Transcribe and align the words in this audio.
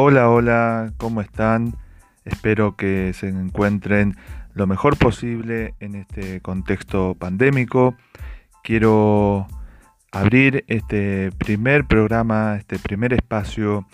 Hola, 0.00 0.30
hola, 0.30 0.92
¿cómo 0.96 1.20
están? 1.20 1.74
Espero 2.24 2.76
que 2.76 3.12
se 3.14 3.30
encuentren 3.30 4.14
lo 4.54 4.68
mejor 4.68 4.96
posible 4.96 5.74
en 5.80 5.96
este 5.96 6.40
contexto 6.40 7.16
pandémico. 7.18 7.96
Quiero 8.62 9.48
abrir 10.12 10.64
este 10.68 11.32
primer 11.38 11.84
programa, 11.84 12.54
este 12.58 12.78
primer 12.78 13.12
espacio, 13.12 13.88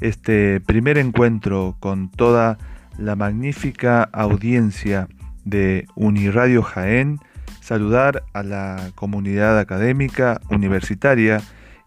este 0.00 0.60
primer 0.60 0.96
encuentro 0.96 1.76
con 1.80 2.08
toda 2.08 2.56
la 2.96 3.16
magnífica 3.16 4.04
audiencia 4.12 5.08
de 5.44 5.88
Uniradio 5.96 6.62
Jaén, 6.62 7.18
saludar 7.60 8.22
a 8.32 8.44
la 8.44 8.92
comunidad 8.94 9.58
académica, 9.58 10.40
universitaria 10.50 11.42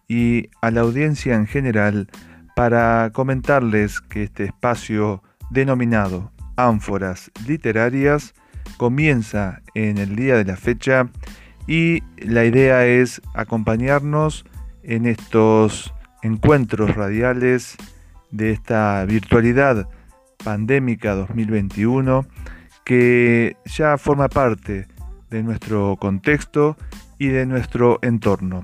y 0.08 0.50
a 0.60 0.70
la 0.70 0.82
audiencia 0.82 1.36
en 1.36 1.46
general 1.46 2.10
para 2.62 3.10
comentarles 3.12 4.00
que 4.00 4.22
este 4.22 4.44
espacio 4.44 5.20
denominado 5.50 6.30
Ánforas 6.54 7.32
Literarias 7.44 8.34
comienza 8.76 9.62
en 9.74 9.98
el 9.98 10.14
día 10.14 10.36
de 10.36 10.44
la 10.44 10.54
fecha 10.54 11.08
y 11.66 12.04
la 12.18 12.44
idea 12.44 12.86
es 12.86 13.20
acompañarnos 13.34 14.44
en 14.84 15.06
estos 15.06 15.92
encuentros 16.22 16.94
radiales 16.94 17.76
de 18.30 18.52
esta 18.52 19.04
virtualidad 19.06 19.88
pandémica 20.44 21.16
2021 21.16 22.26
que 22.84 23.56
ya 23.64 23.98
forma 23.98 24.28
parte 24.28 24.86
de 25.30 25.42
nuestro 25.42 25.96
contexto 25.96 26.76
y 27.18 27.26
de 27.26 27.44
nuestro 27.44 27.98
entorno. 28.02 28.62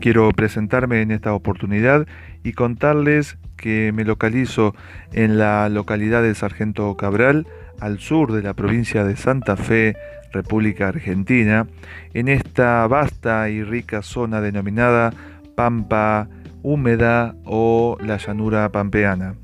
Quiero 0.00 0.30
presentarme 0.30 1.02
en 1.02 1.10
esta 1.10 1.34
oportunidad 1.34 2.06
y 2.44 2.52
contarles 2.52 3.36
que 3.56 3.90
me 3.92 4.04
localizo 4.04 4.74
en 5.12 5.38
la 5.38 5.68
localidad 5.68 6.22
de 6.22 6.34
Sargento 6.34 6.96
Cabral, 6.96 7.46
al 7.80 7.98
sur 7.98 8.32
de 8.32 8.42
la 8.42 8.54
provincia 8.54 9.04
de 9.04 9.16
Santa 9.16 9.56
Fe, 9.56 9.96
República 10.32 10.88
Argentina, 10.88 11.66
en 12.14 12.28
esta 12.28 12.86
vasta 12.86 13.50
y 13.50 13.64
rica 13.64 14.02
zona 14.02 14.40
denominada 14.40 15.12
Pampa 15.56 16.28
húmeda 16.62 17.34
o 17.44 17.98
la 18.00 18.18
llanura 18.18 18.68
pampeana. 18.70 19.34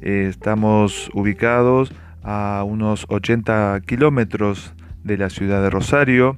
estamos 0.00 1.10
ubicados 1.14 1.92
a 2.22 2.64
unos 2.66 3.06
80 3.08 3.80
kilómetros 3.86 4.74
de 5.04 5.16
la 5.16 5.30
ciudad 5.30 5.62
de 5.62 5.70
Rosario, 5.70 6.36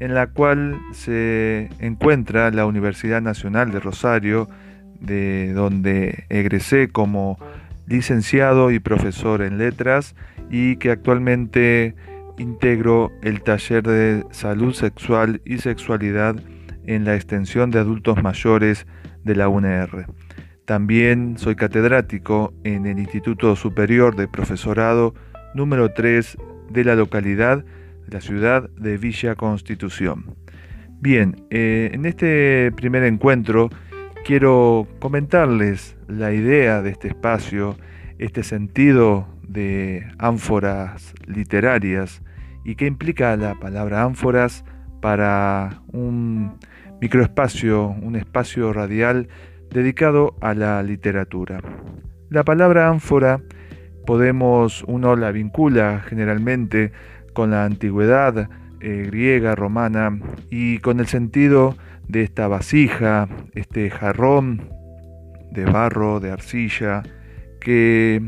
en 0.00 0.14
la 0.14 0.28
cual 0.28 0.78
se 0.92 1.70
encuentra 1.78 2.50
la 2.50 2.66
Universidad 2.66 3.22
Nacional 3.22 3.70
de 3.70 3.80
Rosario, 3.80 4.48
de 5.00 5.52
donde 5.52 6.24
egresé 6.28 6.88
como 6.88 7.38
licenciado 7.86 8.70
y 8.70 8.78
profesor 8.78 9.42
en 9.42 9.58
letras 9.58 10.14
y 10.50 10.76
que 10.76 10.90
actualmente 10.90 11.94
integro 12.38 13.12
el 13.22 13.42
taller 13.42 13.82
de 13.82 14.24
salud 14.30 14.74
sexual 14.74 15.40
y 15.44 15.58
sexualidad 15.58 16.36
en 16.86 17.04
la 17.04 17.14
extensión 17.14 17.70
de 17.70 17.78
adultos 17.78 18.22
mayores 18.22 18.86
de 19.24 19.36
la 19.36 19.48
UNR. 19.48 20.06
También 20.64 21.36
soy 21.38 21.56
catedrático 21.56 22.54
en 22.64 22.86
el 22.86 22.98
Instituto 22.98 23.54
Superior 23.54 24.16
de 24.16 24.28
Profesorado 24.28 25.14
número 25.54 25.92
3 25.92 26.38
de 26.70 26.84
la 26.84 26.94
localidad 26.94 27.64
la 28.08 28.20
ciudad 28.20 28.68
de 28.70 28.98
Villa 28.98 29.34
Constitución. 29.34 30.36
Bien, 31.00 31.36
eh, 31.50 31.90
en 31.92 32.06
este 32.06 32.72
primer 32.72 33.04
encuentro 33.04 33.70
quiero 34.24 34.88
comentarles 35.00 35.96
la 36.08 36.32
idea 36.32 36.82
de 36.82 36.90
este 36.90 37.08
espacio, 37.08 37.76
este 38.18 38.42
sentido 38.42 39.28
de 39.42 40.06
ánforas 40.18 41.14
literarias 41.26 42.22
y 42.64 42.76
qué 42.76 42.86
implica 42.86 43.36
la 43.36 43.54
palabra 43.54 44.02
ánforas 44.02 44.64
para 45.02 45.82
un 45.92 46.58
microespacio, 47.00 47.88
un 47.88 48.16
espacio 48.16 48.72
radial 48.72 49.28
dedicado 49.70 50.36
a 50.40 50.54
la 50.54 50.82
literatura. 50.82 51.60
La 52.30 52.44
palabra 52.44 52.88
ánfora 52.88 53.42
podemos, 54.06 54.84
uno 54.86 55.16
la 55.16 55.32
vincula 55.32 56.02
generalmente 56.08 56.92
con 57.34 57.50
la 57.50 57.64
antigüedad 57.64 58.48
eh, 58.80 59.04
griega, 59.06 59.54
romana 59.54 60.18
y 60.50 60.78
con 60.78 61.00
el 61.00 61.06
sentido 61.06 61.76
de 62.08 62.22
esta 62.22 62.48
vasija, 62.48 63.28
este 63.54 63.90
jarrón 63.90 64.68
de 65.50 65.64
barro, 65.64 66.20
de 66.20 66.30
arcilla, 66.30 67.02
que 67.60 68.22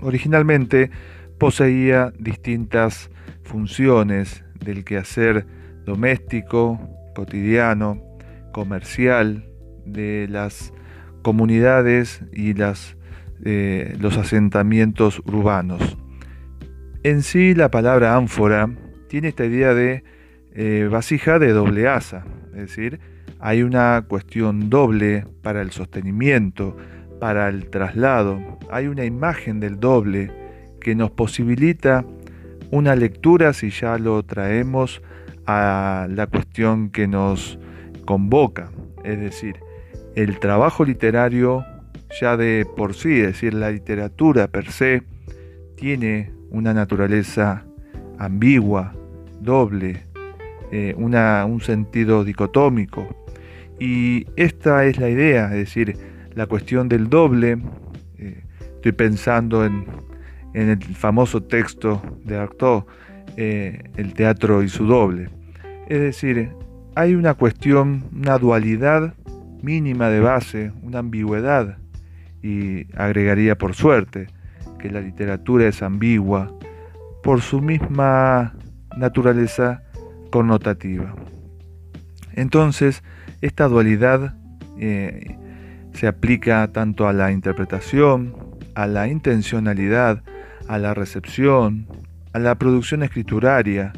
originalmente 0.00 0.90
poseía 1.38 2.12
distintas 2.18 3.10
funciones 3.42 4.44
del 4.64 4.84
quehacer 4.84 5.46
doméstico, 5.84 6.78
cotidiano, 7.14 8.00
comercial, 8.52 9.44
de 9.84 10.26
las 10.30 10.72
comunidades 11.22 12.22
y 12.32 12.54
las, 12.54 12.96
eh, 13.44 13.96
los 13.98 14.16
asentamientos 14.16 15.20
urbanos. 15.26 15.96
En 17.04 17.22
sí 17.22 17.54
la 17.54 17.70
palabra 17.70 18.16
ánfora 18.16 18.66
tiene 19.08 19.28
esta 19.28 19.44
idea 19.44 19.74
de 19.74 20.04
eh, 20.54 20.88
vasija 20.90 21.38
de 21.38 21.52
doble 21.52 21.86
asa, 21.86 22.24
es 22.54 22.60
decir, 22.60 22.98
hay 23.40 23.62
una 23.62 24.06
cuestión 24.08 24.70
doble 24.70 25.26
para 25.42 25.60
el 25.60 25.70
sostenimiento, 25.70 26.74
para 27.20 27.50
el 27.50 27.68
traslado, 27.68 28.40
hay 28.70 28.86
una 28.86 29.04
imagen 29.04 29.60
del 29.60 29.78
doble 29.78 30.30
que 30.80 30.94
nos 30.94 31.10
posibilita 31.10 32.06
una 32.70 32.96
lectura 32.96 33.52
si 33.52 33.68
ya 33.68 33.98
lo 33.98 34.22
traemos 34.22 35.02
a 35.44 36.06
la 36.08 36.26
cuestión 36.26 36.88
que 36.88 37.06
nos 37.06 37.58
convoca, 38.06 38.70
es 39.04 39.20
decir, 39.20 39.56
el 40.14 40.38
trabajo 40.38 40.86
literario 40.86 41.66
ya 42.18 42.38
de 42.38 42.66
por 42.78 42.94
sí, 42.94 43.20
es 43.20 43.26
decir, 43.26 43.52
la 43.52 43.70
literatura 43.70 44.48
per 44.48 44.70
se, 44.70 45.02
tiene 45.76 46.32
una 46.50 46.72
naturaleza 46.74 47.64
ambigua, 48.18 48.94
doble, 49.40 50.02
eh, 50.70 50.94
un 50.96 51.60
sentido 51.60 52.24
dicotómico. 52.24 53.08
Y 53.78 54.26
esta 54.36 54.84
es 54.84 54.98
la 54.98 55.08
idea, 55.08 55.46
es 55.46 55.58
decir, 55.58 55.96
la 56.34 56.46
cuestión 56.46 56.88
del 56.88 57.08
doble. 57.08 57.58
Eh, 58.18 58.44
estoy 58.76 58.92
pensando 58.92 59.64
en, 59.64 59.86
el 60.54 60.80
famoso 60.82 61.42
texto 61.42 62.00
de 62.24 62.36
Artaud, 62.36 62.84
eh, 63.36 63.82
El 63.96 64.14
teatro 64.14 64.62
y 64.62 64.68
su 64.68 64.86
doble. 64.86 65.28
Es 65.88 66.00
decir, 66.00 66.50
hay 66.94 67.14
una 67.14 67.34
cuestión, 67.34 68.04
una 68.14 68.38
dualidad 68.38 69.14
mínima 69.62 70.08
de 70.10 70.20
base, 70.20 70.72
una 70.82 71.00
ambigüedad, 71.00 71.78
y 72.42 72.86
agregaría 72.94 73.56
por 73.56 73.74
suerte, 73.74 74.28
que 74.84 74.90
la 74.90 75.00
literatura 75.00 75.66
es 75.66 75.82
ambigua 75.82 76.52
por 77.22 77.40
su 77.40 77.62
misma 77.62 78.52
naturaleza 78.98 79.82
connotativa. 80.30 81.14
Entonces, 82.34 83.02
esta 83.40 83.66
dualidad 83.66 84.36
eh, 84.78 85.38
se 85.94 86.06
aplica 86.06 86.70
tanto 86.70 87.08
a 87.08 87.14
la 87.14 87.32
interpretación, 87.32 88.36
a 88.74 88.86
la 88.86 89.08
intencionalidad, 89.08 90.22
a 90.68 90.76
la 90.76 90.92
recepción, 90.92 91.86
a 92.34 92.38
la 92.38 92.56
producción 92.56 93.02
escrituraria, 93.02 93.94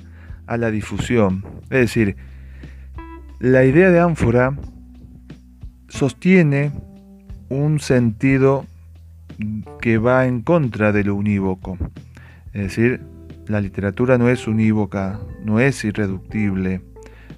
a 0.47 0.57
la 0.57 0.71
difusión. 0.71 1.45
Es 1.65 1.81
decir, 1.81 2.17
la 3.41 3.65
idea 3.65 3.91
de 3.91 3.99
ánfora 3.99 4.57
sostiene 5.89 6.71
un 7.49 7.81
sentido 7.81 8.67
que 9.81 9.99
va 9.99 10.27
en 10.27 10.43
contra 10.43 10.93
de 10.93 11.05
lo 11.05 11.15
unívoco. 11.15 11.79
Es 12.53 12.63
decir, 12.63 13.01
la 13.47 13.61
literatura 13.61 14.19
no 14.19 14.29
es 14.29 14.47
unívoca, 14.49 15.21
no 15.45 15.61
es 15.61 15.85
irreductible, 15.85 16.83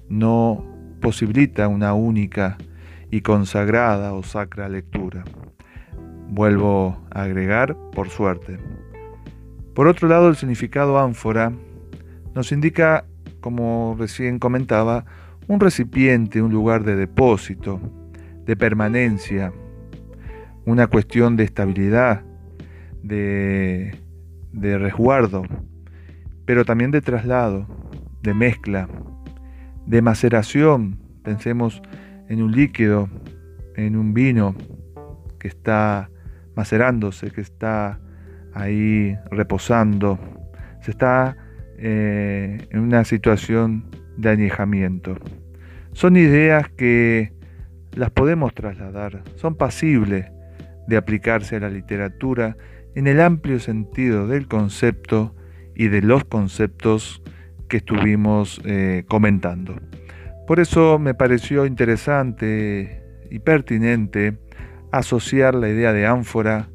no 0.09 0.65
posibilita 1.01 1.67
una 1.67 1.93
única 1.93 2.57
y 3.11 3.21
consagrada 3.21 4.13
o 4.13 4.23
sacra 4.23 4.69
lectura. 4.69 5.23
Vuelvo 6.29 6.99
a 7.11 7.23
agregar, 7.23 7.75
por 7.93 8.09
suerte. 8.09 8.59
Por 9.73 9.87
otro 9.87 10.07
lado, 10.07 10.29
el 10.29 10.35
significado 10.35 10.99
ánfora 10.99 11.51
nos 12.35 12.51
indica, 12.51 13.05
como 13.39 13.95
recién 13.97 14.39
comentaba, 14.39 15.05
un 15.47 15.59
recipiente, 15.59 16.41
un 16.41 16.51
lugar 16.51 16.83
de 16.83 16.95
depósito, 16.95 17.79
de 18.45 18.55
permanencia, 18.55 19.51
una 20.69 20.85
cuestión 20.85 21.35
de 21.35 21.45
estabilidad, 21.45 22.21
de, 23.01 23.91
resguardo, 24.53 25.41
pero 26.45 26.63
también 26.63 26.91
de 26.91 27.01
traslado, 27.01 27.65
de 28.21 28.35
mezcla, 28.35 28.87
de 29.87 30.01
maceración. 30.03 30.99
Pensemos 31.23 31.81
en 32.27 32.43
un 32.43 32.51
líquido, 32.51 33.09
en 33.75 33.95
un 33.95 34.13
vino 34.13 34.55
que 35.39 35.47
está 35.47 36.11
macerándose, 36.55 37.31
que 37.31 37.41
está 37.41 37.99
ahí 38.53 39.17
reposando, 39.31 40.19
se 40.81 40.91
está 40.91 41.35
eh, 41.79 42.67
en 42.69 42.79
una 42.79 43.05
situación 43.05 43.89
de 44.17 44.29
añejamiento. 44.29 45.17
Son 45.93 46.15
ideas 46.15 46.69
que 46.69 47.33
las 47.93 48.11
podemos 48.11 48.53
trasladar, 48.53 49.23
son 49.35 49.55
pasibles 49.55 50.31
de 50.89 50.97
aplicarse 50.97 51.55
a 51.55 51.59
la 51.59 51.69
literatura 51.69 52.57
en 52.95 53.07
el 53.07 53.21
amplio 53.21 53.59
sentido 53.59 54.27
del 54.27 54.47
concepto 54.47 55.35
y 55.75 55.87
de 55.87 56.01
los 56.01 56.25
conceptos 56.25 57.21
que 57.69 57.77
estuvimos 57.77 58.59
eh, 58.65 59.05
comentando. 59.07 59.79
Por 60.47 60.59
eso 60.59 60.97
me 60.99 61.13
pareció 61.13 61.65
interesante 61.65 63.03
y 63.29 63.39
pertinente 63.39 64.39
asociar 64.91 65.53
la 65.53 65.69
idea 65.69 65.93
de 65.93 66.07
ánfora, 66.07 66.69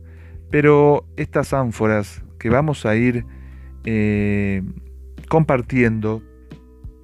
pero 0.51 1.05
estas 1.17 1.53
ánforas 1.53 2.23
que 2.39 2.49
vamos 2.49 2.87
a 2.87 2.95
ir 2.95 3.27
eh, 3.85 4.63
compartiendo, 5.29 6.23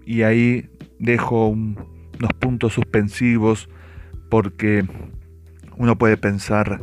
y 0.07 0.23
ahí 0.23 0.71
dejo 0.99 1.49
unos 1.49 2.33
puntos 2.39 2.75
suspensivos 2.75 3.69
porque 4.29 4.85
uno 5.77 5.97
puede 5.99 6.17
pensar 6.17 6.81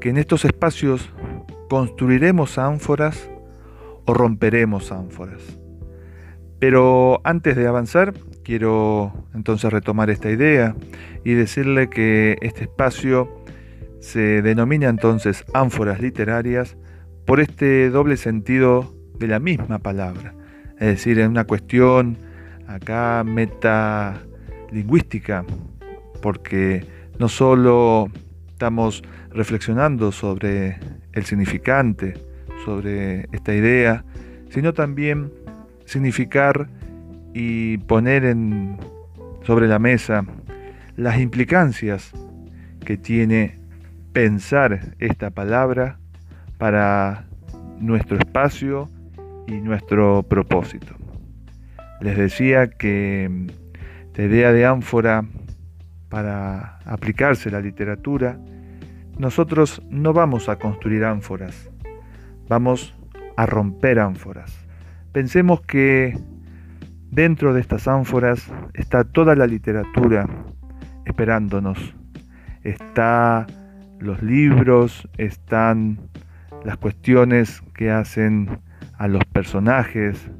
que 0.00 0.10
en 0.10 0.18
estos 0.18 0.44
espacios 0.44 1.10
construiremos 1.68 2.58
ánforas 2.58 3.28
o 4.04 4.14
romperemos 4.14 4.92
ánforas. 4.92 5.58
Pero 6.58 7.20
antes 7.24 7.56
de 7.56 7.66
avanzar, 7.66 8.14
quiero 8.42 9.12
entonces 9.34 9.72
retomar 9.72 10.10
esta 10.10 10.30
idea 10.30 10.76
y 11.24 11.32
decirle 11.34 11.88
que 11.88 12.36
este 12.40 12.64
espacio 12.64 13.42
se 14.00 14.42
denomina 14.42 14.88
entonces 14.88 15.44
ánforas 15.52 16.00
literarias 16.00 16.76
por 17.26 17.40
este 17.40 17.90
doble 17.90 18.16
sentido 18.16 18.94
de 19.18 19.28
la 19.28 19.38
misma 19.38 19.78
palabra. 19.78 20.34
Es 20.80 20.88
decir, 20.88 21.18
en 21.18 21.30
una 21.30 21.44
cuestión 21.44 22.16
acá 22.66 23.22
metalingüística, 23.24 25.44
porque 26.22 26.86
no 27.18 27.28
solo 27.28 28.08
estamos 28.48 29.02
reflexionando 29.30 30.12
sobre 30.12 30.78
el 31.12 31.24
significante, 31.24 32.14
sobre 32.64 33.28
esta 33.32 33.54
idea, 33.54 34.04
sino 34.50 34.72
también 34.72 35.32
significar 35.84 36.68
y 37.34 37.78
poner 37.78 38.34
sobre 39.42 39.68
la 39.68 39.78
mesa 39.78 40.24
las 40.96 41.18
implicancias 41.20 42.12
que 42.84 42.96
tiene 42.96 43.58
pensar 44.12 44.94
esta 44.98 45.30
palabra 45.30 45.98
para 46.58 47.26
nuestro 47.78 48.18
espacio 48.18 48.88
y 49.46 49.52
nuestro 49.60 50.24
propósito. 50.24 50.94
Les 52.00 52.16
decía 52.16 52.68
que 52.68 53.46
la 54.14 54.24
idea 54.24 54.52
de 54.52 54.66
ánfora 54.66 55.24
para 56.08 56.78
aplicarse 56.84 57.48
a 57.48 57.52
la 57.52 57.60
literatura, 57.60 58.38
nosotros 59.18 59.82
no 59.90 60.12
vamos 60.12 60.48
a 60.48 60.56
construir 60.56 61.04
ánforas, 61.04 61.70
vamos 62.48 62.94
a 63.36 63.46
romper 63.46 63.98
ánforas. 63.98 64.66
Pensemos 65.12 65.60
que 65.62 66.18
dentro 67.10 67.54
de 67.54 67.60
estas 67.60 67.88
ánforas 67.88 68.50
está 68.74 69.04
toda 69.04 69.34
la 69.34 69.46
literatura 69.46 70.28
esperándonos. 71.04 71.94
Está 72.62 73.46
los 73.98 74.22
libros, 74.22 75.08
están 75.16 75.98
las 76.64 76.76
cuestiones 76.76 77.62
que 77.74 77.90
hacen 77.90 78.60
a 78.98 79.08
los 79.08 79.24
personajes, 79.26 80.30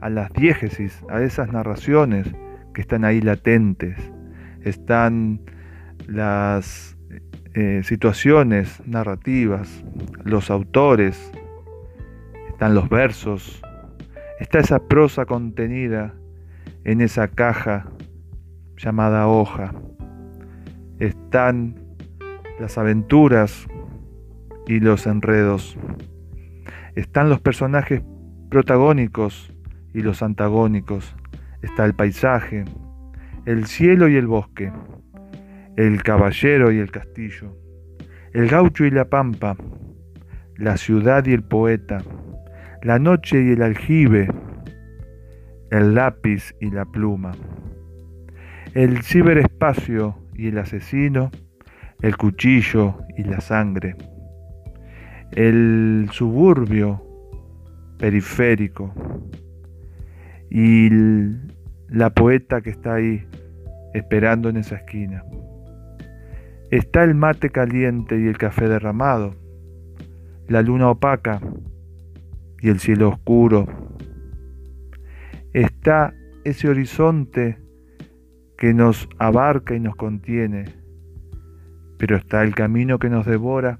a 0.00 0.10
las 0.10 0.32
diégesis, 0.32 1.02
a 1.08 1.22
esas 1.22 1.52
narraciones 1.52 2.26
que 2.74 2.80
están 2.80 3.04
ahí 3.04 3.20
latentes 3.20 3.96
están 4.66 5.40
las 6.08 6.95
eh, 7.58 7.80
situaciones 7.84 8.82
narrativas, 8.86 9.82
los 10.24 10.50
autores, 10.50 11.32
están 12.50 12.74
los 12.74 12.90
versos, 12.90 13.62
está 14.38 14.58
esa 14.58 14.78
prosa 14.78 15.24
contenida 15.24 16.12
en 16.84 17.00
esa 17.00 17.28
caja 17.28 17.86
llamada 18.76 19.26
hoja, 19.26 19.72
están 20.98 21.76
las 22.60 22.76
aventuras 22.76 23.66
y 24.66 24.80
los 24.80 25.06
enredos, 25.06 25.78
están 26.94 27.30
los 27.30 27.40
personajes 27.40 28.02
protagónicos 28.50 29.50
y 29.94 30.02
los 30.02 30.22
antagónicos, 30.22 31.16
está 31.62 31.86
el 31.86 31.94
paisaje, 31.94 32.66
el 33.46 33.64
cielo 33.64 34.08
y 34.08 34.16
el 34.16 34.26
bosque, 34.26 34.70
el 35.76 36.02
caballero 36.02 36.72
y 36.72 36.78
el 36.78 36.90
castillo, 36.90 37.54
el 38.32 38.48
gaucho 38.48 38.84
y 38.84 38.90
la 38.90 39.04
pampa, 39.04 39.56
la 40.56 40.76
ciudad 40.76 41.26
y 41.26 41.32
el 41.32 41.42
poeta, 41.42 41.98
la 42.82 42.98
noche 42.98 43.42
y 43.42 43.52
el 43.52 43.62
aljibe, 43.62 44.28
el 45.70 45.94
lápiz 45.94 46.54
y 46.60 46.70
la 46.70 46.84
pluma, 46.86 47.32
el 48.74 49.02
ciberespacio 49.02 50.16
y 50.34 50.48
el 50.48 50.58
asesino, 50.58 51.30
el 52.00 52.16
cuchillo 52.16 52.98
y 53.16 53.24
la 53.24 53.40
sangre, 53.40 53.96
el 55.32 56.08
suburbio 56.12 57.02
periférico 57.98 58.92
y 60.50 60.88
la 61.88 62.10
poeta 62.10 62.60
que 62.60 62.70
está 62.70 62.94
ahí 62.94 63.26
esperando 63.94 64.48
en 64.48 64.58
esa 64.58 64.76
esquina. 64.76 65.24
Está 66.70 67.04
el 67.04 67.14
mate 67.14 67.50
caliente 67.50 68.20
y 68.20 68.26
el 68.26 68.38
café 68.38 68.68
derramado, 68.68 69.36
la 70.48 70.62
luna 70.62 70.90
opaca 70.90 71.40
y 72.60 72.68
el 72.68 72.80
cielo 72.80 73.10
oscuro. 73.10 73.66
Está 75.52 76.12
ese 76.44 76.68
horizonte 76.68 77.58
que 78.58 78.74
nos 78.74 79.08
abarca 79.18 79.76
y 79.76 79.80
nos 79.80 79.94
contiene, 79.94 80.64
pero 81.98 82.16
está 82.16 82.42
el 82.42 82.54
camino 82.54 82.98
que 82.98 83.10
nos 83.10 83.26
devora 83.26 83.78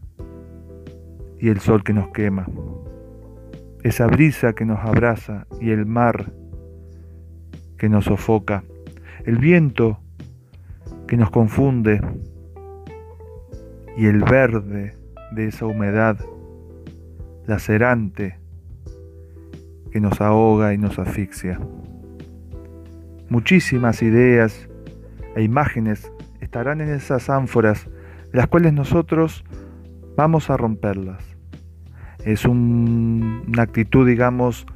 y 1.41 1.49
el 1.49 1.59
sol 1.59 1.83
que 1.83 1.93
nos 1.93 2.09
quema, 2.11 2.47
esa 3.83 4.07
brisa 4.07 4.53
que 4.53 4.65
nos 4.65 4.79
abraza 4.79 5.49
y 5.61 5.71
el 5.71 5.87
mar 5.87 6.33
que 7.79 7.89
nos 7.89 8.05
sofoca, 8.05 8.63
el 9.25 9.39
viento 9.39 9.99
que 11.09 11.17
nos 11.17 11.31
confunde 11.31 12.01
y 13.97 14.07
el 14.07 14.23
verde 14.23 14.95
de 15.33 15.49
esa 15.49 15.67
humedad 15.67 16.19
lacerante 17.47 18.39
que 19.91 20.01
nos 20.01 20.21
ahoga 20.21 20.75
y 20.75 20.79
nos 20.79 20.99
asfixia. 20.99 21.59
Muchísimas 23.29 24.03
ideas 24.03 24.69
e 25.35 25.43
imágenes 25.43 26.13
estarán 26.41 26.81
en 26.81 26.91
esas 26.91 27.31
ánforas, 27.31 27.89
las 28.33 28.47
cuales 28.47 28.73
nosotros 28.73 29.45
vamos 30.17 30.51
a 30.51 30.57
romperlas. 30.57 31.25
Es 32.25 32.45
una 32.45 33.63
actitud, 33.63 34.07
digamos, 34.07 34.67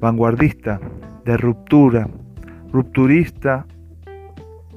vanguardista, 0.00 0.80
de 1.24 1.36
ruptura, 1.36 2.08
rupturista 2.72 3.66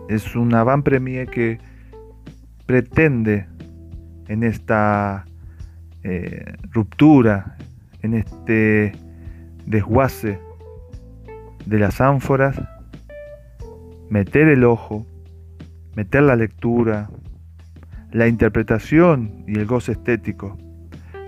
es 0.09 0.35
una 0.35 0.63
van 0.63 0.83
premier 0.83 1.27
que 1.27 1.59
pretende 2.65 3.47
en 4.27 4.43
esta 4.43 5.25
eh, 6.03 6.55
ruptura, 6.71 7.57
en 8.01 8.13
este 8.13 8.93
desguace 9.65 10.39
de 11.65 11.79
las 11.79 12.01
ánforas, 12.01 12.61
meter 14.09 14.47
el 14.49 14.63
ojo, 14.63 15.05
meter 15.95 16.23
la 16.23 16.35
lectura, 16.35 17.09
la 18.11 18.27
interpretación 18.27 19.43
y 19.47 19.57
el 19.57 19.65
goce 19.65 19.93
estético 19.93 20.57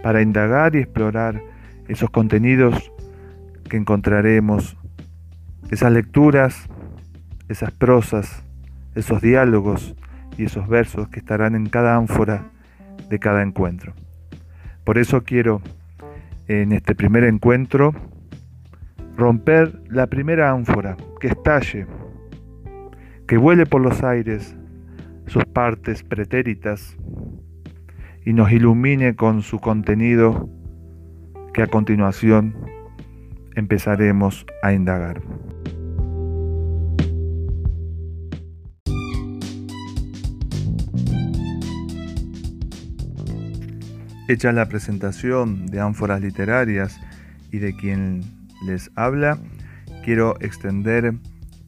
para 0.04 0.22
indagar 0.22 0.76
y 0.76 0.80
explorar 0.80 1.42
esos 1.88 2.10
contenidos 2.10 2.92
que 3.70 3.78
encontraremos, 3.78 4.78
esas 5.72 5.92
lecturas, 5.92 6.68
esas 7.50 7.72
prosas, 7.72 8.44
esos 8.94 9.22
diálogos 9.22 9.96
y 10.38 10.46
esos 10.46 10.68
versos 10.68 11.08
que 11.08 11.20
estarán 11.20 11.56
en 11.56 11.68
cada 11.68 11.96
ánfora 11.96 12.52
de 13.10 13.20
cada 13.20 13.42
encuentro. 13.42 13.94
Por 14.84 14.98
eso 14.98 15.24
quiero 15.24 15.62
en 16.48 16.72
este 16.72 16.96
primer 16.96 17.24
encuentro 17.24 17.94
romper 19.18 19.82
la 19.90 20.08
primera 20.08 20.52
ánfora, 20.52 20.98
que 21.20 21.28
estalle, 21.28 21.88
que 23.28 23.38
vuele 23.38 23.66
por 23.66 23.82
los 23.82 24.04
aires 24.04 24.56
sus 25.28 25.46
partes 25.46 26.04
pretéritas 26.04 26.98
y 28.26 28.34
nos 28.34 28.52
ilumine 28.52 29.16
con 29.16 29.42
su 29.42 29.60
contenido 29.60 30.50
que 31.54 31.62
a 31.62 31.68
continuación 31.68 32.56
empezaremos 33.56 34.46
a 34.62 34.74
indagar. 34.74 35.22
Hecha 44.28 44.52
la 44.52 44.68
presentación 44.68 45.68
de 45.68 45.80
ánforas 45.80 46.20
literarias 46.20 47.00
y 47.52 47.60
de 47.60 47.76
quien 47.76 48.22
les 48.66 48.90
habla, 48.96 49.38
quiero 50.04 50.36
extender 50.42 51.14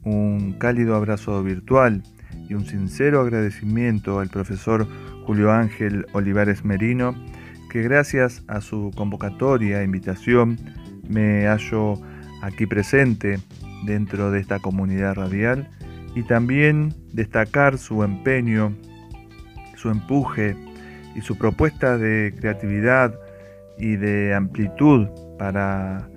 un 0.04 0.54
cálido 0.54 0.96
abrazo 0.96 1.44
virtual 1.44 2.02
y 2.50 2.56
un 2.56 2.66
sincero 2.66 3.22
agradecimiento 3.22 4.20
al 4.20 4.30
profesor 4.30 4.88
Julio 5.28 5.52
Ángel 5.52 6.08
Olivares 6.14 6.66
Merino, 6.66 7.14
que 7.70 7.84
gracias 7.84 8.44
a 8.48 8.62
su 8.62 8.92
convocatoria 8.96 9.82
e 9.82 9.86
invitación 9.86 10.58
me 11.08 11.46
hallo 11.46 12.02
aquí 12.42 12.66
presente 12.66 13.38
dentro 13.86 14.32
de 14.32 14.40
esta 14.40 14.58
comunidad 14.58 15.14
radial 15.14 15.70
y 16.16 16.24
también 16.24 16.96
destacar 17.14 17.78
su 17.78 18.04
empeño, 18.04 18.76
su 19.76 19.90
empuje 19.92 20.56
y 21.18 21.22
su 21.22 21.38
propuesta 21.38 21.98
de 21.98 22.34
creatividad 22.40 23.20
y 23.80 23.96
de 23.96 24.36
amplitud 24.36 25.08
para 25.40 26.08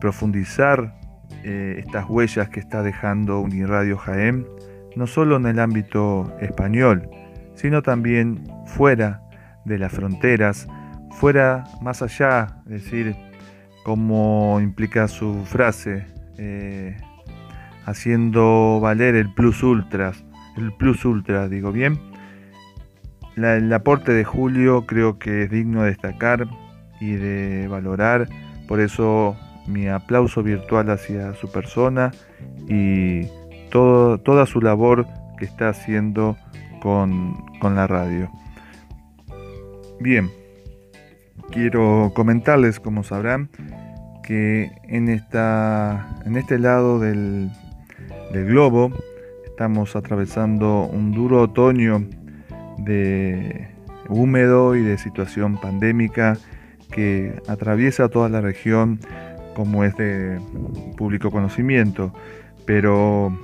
profundizar 0.00 0.98
eh, 1.44 1.76
estas 1.78 2.08
huellas 2.08 2.48
que 2.48 2.60
está 2.60 2.82
dejando 2.82 3.40
Uniradio 3.40 3.98
Jaén, 3.98 4.46
no 4.96 5.06
solo 5.06 5.36
en 5.36 5.46
el 5.46 5.58
ámbito 5.58 6.34
español, 6.40 7.08
sino 7.54 7.82
también 7.82 8.42
fuera 8.66 9.22
de 9.66 9.78
las 9.78 9.92
fronteras, 9.92 10.66
fuera 11.10 11.64
más 11.82 12.00
allá, 12.00 12.62
es 12.64 12.84
decir, 12.84 13.14
como 13.84 14.60
implica 14.62 15.08
su 15.08 15.44
frase, 15.44 16.06
eh, 16.38 16.96
haciendo 17.84 18.80
valer 18.80 19.14
el 19.14 19.32
plus 19.34 19.62
ultra, 19.62 20.12
el 20.56 20.72
plus 20.72 21.04
ultra, 21.04 21.48
digo 21.48 21.70
bien, 21.70 22.09
el 23.44 23.72
aporte 23.72 24.12
de 24.12 24.24
Julio 24.24 24.86
creo 24.86 25.18
que 25.18 25.44
es 25.44 25.50
digno 25.50 25.82
de 25.82 25.90
destacar 25.90 26.46
y 27.00 27.12
de 27.12 27.68
valorar, 27.68 28.28
por 28.68 28.80
eso 28.80 29.36
mi 29.66 29.88
aplauso 29.88 30.42
virtual 30.42 30.90
hacia 30.90 31.34
su 31.34 31.50
persona 31.50 32.10
y 32.68 33.26
toda 33.70 34.46
su 34.46 34.60
labor 34.60 35.06
que 35.38 35.44
está 35.44 35.68
haciendo 35.70 36.36
con, 36.82 37.34
la 37.62 37.86
radio. 37.86 38.30
Bien, 40.00 40.30
quiero 41.50 42.12
comentarles, 42.14 42.80
como 42.80 43.04
sabrán, 43.04 43.50
que 44.22 44.70
en, 44.88 45.08
este 45.08 46.58
lado 46.58 46.98
del 46.98 47.50
globo 48.32 48.92
estamos 49.46 49.94
atravesando 49.94 50.84
un 50.86 51.12
duro 51.12 51.42
otoño 51.42 52.06
de 52.84 53.68
húmedo 54.08 54.74
y 54.74 54.82
de 54.82 54.98
situación 54.98 55.60
pandémica 55.60 56.36
que 56.90 57.40
atraviesa 57.48 58.08
toda 58.08 58.28
la 58.28 58.40
región 58.40 58.98
como 59.54 59.84
es 59.84 59.96
de 59.96 60.40
público 60.96 61.30
conocimiento, 61.30 62.12
pero 62.66 63.36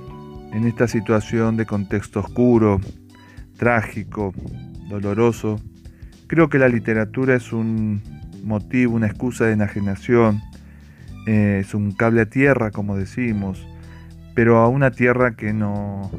en 0.53 0.65
esta 0.65 0.87
situación 0.87 1.57
de 1.57 1.65
contexto 1.65 2.19
oscuro, 2.19 2.79
trágico, 3.57 4.33
doloroso, 4.89 5.59
creo 6.27 6.49
que 6.49 6.59
la 6.59 6.69
literatura 6.69 7.35
es 7.35 7.53
un 7.53 8.01
motivo, 8.43 8.95
una 8.95 9.07
excusa 9.07 9.45
de 9.45 9.53
enajenación, 9.53 10.41
eh, 11.27 11.59
es 11.61 11.73
un 11.73 11.91
cable 11.91 12.21
a 12.21 12.25
tierra, 12.25 12.71
como 12.71 12.97
decimos, 12.97 13.67
pero 14.33 14.57
a 14.57 14.69
una 14.69 14.91
tierra 14.91 15.35
que 15.35 15.53
no, 15.53 16.09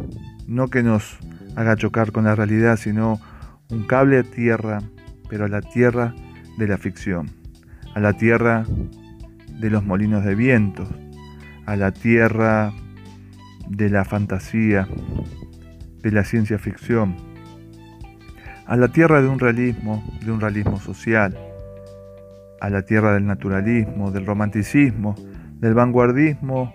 no 0.46 0.68
que 0.68 0.82
nos 0.82 1.18
haga 1.58 1.74
chocar 1.74 2.12
con 2.12 2.24
la 2.24 2.36
realidad, 2.36 2.76
sino 2.76 3.20
un 3.68 3.84
cable 3.88 4.20
a 4.20 4.22
tierra, 4.22 4.80
pero 5.28 5.46
a 5.46 5.48
la 5.48 5.60
tierra 5.60 6.14
de 6.56 6.68
la 6.68 6.78
ficción, 6.78 7.30
a 7.96 8.00
la 8.00 8.12
tierra 8.12 8.64
de 9.58 9.68
los 9.68 9.82
molinos 9.82 10.24
de 10.24 10.36
viento, 10.36 10.86
a 11.66 11.74
la 11.74 11.90
tierra 11.90 12.72
de 13.68 13.90
la 13.90 14.04
fantasía, 14.04 14.86
de 16.00 16.12
la 16.12 16.22
ciencia 16.22 16.60
ficción, 16.60 17.16
a 18.64 18.76
la 18.76 18.86
tierra 18.92 19.20
de 19.20 19.26
un 19.26 19.40
realismo, 19.40 20.04
de 20.24 20.30
un 20.30 20.40
realismo 20.40 20.78
social, 20.78 21.36
a 22.60 22.70
la 22.70 22.82
tierra 22.82 23.14
del 23.14 23.26
naturalismo, 23.26 24.12
del 24.12 24.26
romanticismo, 24.26 25.16
del 25.54 25.74
vanguardismo, 25.74 26.72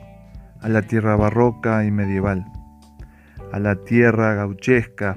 a 0.60 0.68
la 0.68 0.82
tierra 0.82 1.16
barroca 1.16 1.86
y 1.86 1.92
medieval 1.92 2.46
a 3.54 3.60
la 3.60 3.76
tierra 3.76 4.34
gauchesca, 4.34 5.16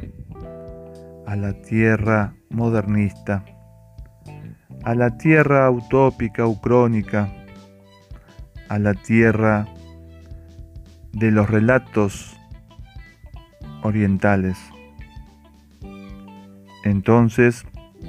a 1.26 1.36
la 1.36 1.54
tierra 1.54 2.34
modernista, 2.50 3.46
a 4.84 4.94
la 4.94 5.16
tierra 5.16 5.70
utópica 5.70 6.44
o 6.44 6.60
crónica, 6.60 7.32
a 8.68 8.78
la 8.78 8.92
tierra 8.92 9.66
de 11.14 11.30
los 11.30 11.48
relatos 11.48 12.36
orientales. 13.82 14.58
Entonces, 16.84 17.64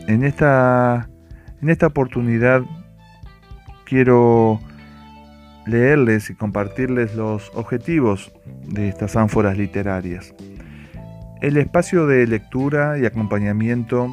en 0.10 0.26
esta, 0.26 1.10
en 1.62 1.70
esta 1.70 1.88
oportunidad 1.88 2.64
quiero 3.86 4.60
leerles 5.68 6.30
y 6.30 6.36
compartirles 6.36 7.16
los 7.16 7.52
objetivos 7.54 8.32
de 8.68 8.90
estas 8.90 9.16
ánforas 9.16 9.58
literarias. 9.58 10.34
El 11.42 11.58
espacio 11.58 12.08
de 12.08 12.26
lectura 12.26 12.98
y 12.98 13.06
acompañamiento 13.06 14.10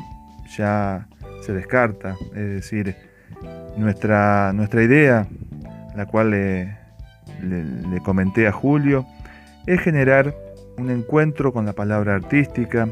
ya 0.56 1.06
se 1.40 1.52
descarta, 1.52 2.16
es 2.34 2.50
decir, 2.50 2.94
nuestra, 3.76 4.52
nuestra 4.52 4.82
idea, 4.82 5.26
la 5.96 6.06
cual 6.06 6.30
le, 6.30 6.76
le 7.42 8.00
comenté 8.04 8.46
a 8.46 8.52
Julio, 8.52 9.06
es 9.66 9.80
generar 9.80 10.34
un 10.76 10.90
encuentro 10.90 11.52
con 11.52 11.64
la 11.64 11.72
palabra 11.72 12.14
artística, 12.14 12.88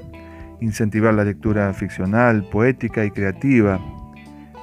incentivar 0.60 1.12
la 1.14 1.24
lectura 1.24 1.72
ficcional, 1.74 2.48
poética 2.50 3.04
y 3.04 3.10
creativa, 3.10 3.80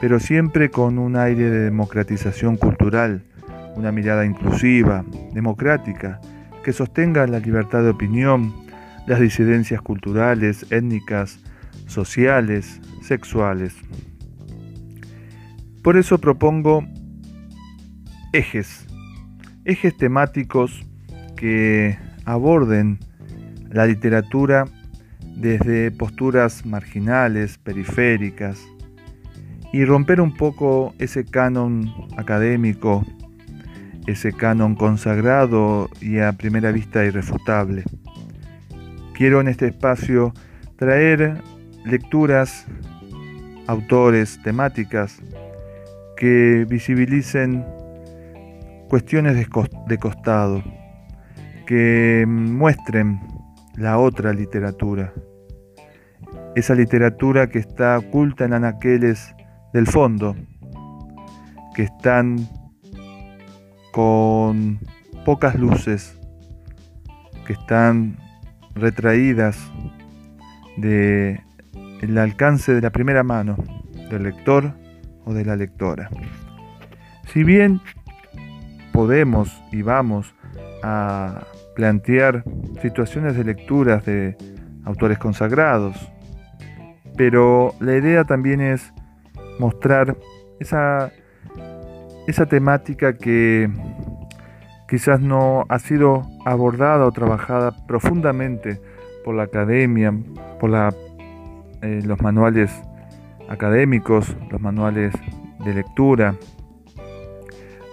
pero 0.01 0.19
siempre 0.19 0.69
con 0.69 0.97
un 0.97 1.15
aire 1.15 1.49
de 1.49 1.59
democratización 1.65 2.57
cultural 2.57 3.23
una 3.79 3.93
mirada 3.93 4.25
inclusiva, 4.25 5.05
democrática, 5.33 6.19
que 6.63 6.73
sostenga 6.73 7.25
la 7.27 7.39
libertad 7.39 7.81
de 7.81 7.89
opinión, 7.89 8.53
las 9.07 9.21
disidencias 9.21 9.81
culturales, 9.81 10.69
étnicas, 10.69 11.39
sociales, 11.87 12.81
sexuales. 13.01 13.73
Por 15.81 15.95
eso 15.95 16.17
propongo 16.19 16.85
ejes, 18.33 18.85
ejes 19.63 19.95
temáticos 19.95 20.85
que 21.37 21.97
aborden 22.25 22.99
la 23.71 23.85
literatura 23.85 24.65
desde 25.37 25.89
posturas 25.91 26.65
marginales, 26.65 27.57
periféricas, 27.57 28.59
y 29.71 29.85
romper 29.85 30.19
un 30.19 30.35
poco 30.35 30.93
ese 30.99 31.23
canon 31.23 31.93
académico 32.17 33.05
ese 34.09 34.33
canon 34.33 34.75
consagrado 34.75 35.89
y 36.01 36.19
a 36.19 36.33
primera 36.33 36.71
vista 36.71 37.05
irrefutable. 37.05 37.83
Quiero 39.13 39.41
en 39.41 39.47
este 39.47 39.67
espacio 39.67 40.33
traer 40.77 41.41
lecturas, 41.85 42.65
autores, 43.67 44.41
temáticas 44.41 45.21
que 46.17 46.65
visibilicen 46.67 47.65
cuestiones 48.89 49.35
de 49.35 49.97
costado, 49.97 50.63
que 51.67 52.25
muestren 52.27 53.21
la 53.75 53.99
otra 53.99 54.33
literatura, 54.33 55.13
esa 56.55 56.73
literatura 56.73 57.47
que 57.47 57.59
está 57.59 57.99
oculta 57.99 58.45
en 58.45 58.53
anaqueles 58.53 59.35
del 59.71 59.85
fondo, 59.85 60.35
que 61.75 61.83
están 61.83 62.49
con 63.99 64.79
pocas 65.25 65.55
luces 65.55 66.17
que 67.45 67.51
están 67.51 68.15
retraídas 68.73 69.59
del 70.77 71.41
el 71.99 72.17
alcance 72.17 72.73
de 72.73 72.79
la 72.79 72.91
primera 72.91 73.23
mano 73.23 73.57
del 74.09 74.23
lector 74.23 74.71
o 75.25 75.33
de 75.33 75.43
la 75.43 75.57
lectora. 75.57 76.09
Si 77.25 77.43
bien 77.43 77.81
podemos 78.93 79.61
y 79.73 79.81
vamos 79.81 80.33
a 80.81 81.43
plantear 81.75 82.45
situaciones 82.81 83.35
de 83.35 83.43
lecturas 83.43 84.05
de 84.05 84.37
autores 84.85 85.17
consagrados, 85.17 85.97
pero 87.17 87.73
la 87.81 87.97
idea 87.97 88.23
también 88.23 88.61
es 88.61 88.93
mostrar 89.59 90.15
esa, 90.61 91.11
esa 92.29 92.45
temática 92.45 93.13
que 93.13 93.71
quizás 94.87 95.19
no 95.19 95.65
ha 95.67 95.79
sido 95.79 96.27
abordada 96.45 97.07
o 97.07 97.11
trabajada 97.11 97.71
profundamente 97.87 98.79
por 99.25 99.33
la 99.33 99.43
academia, 99.43 100.13
por 100.59 100.71
eh, 101.81 102.01
los 102.05 102.21
manuales 102.21 102.71
académicos, 103.49 104.37
los 104.51 104.61
manuales 104.61 105.11
de 105.65 105.73
lectura, 105.73 106.35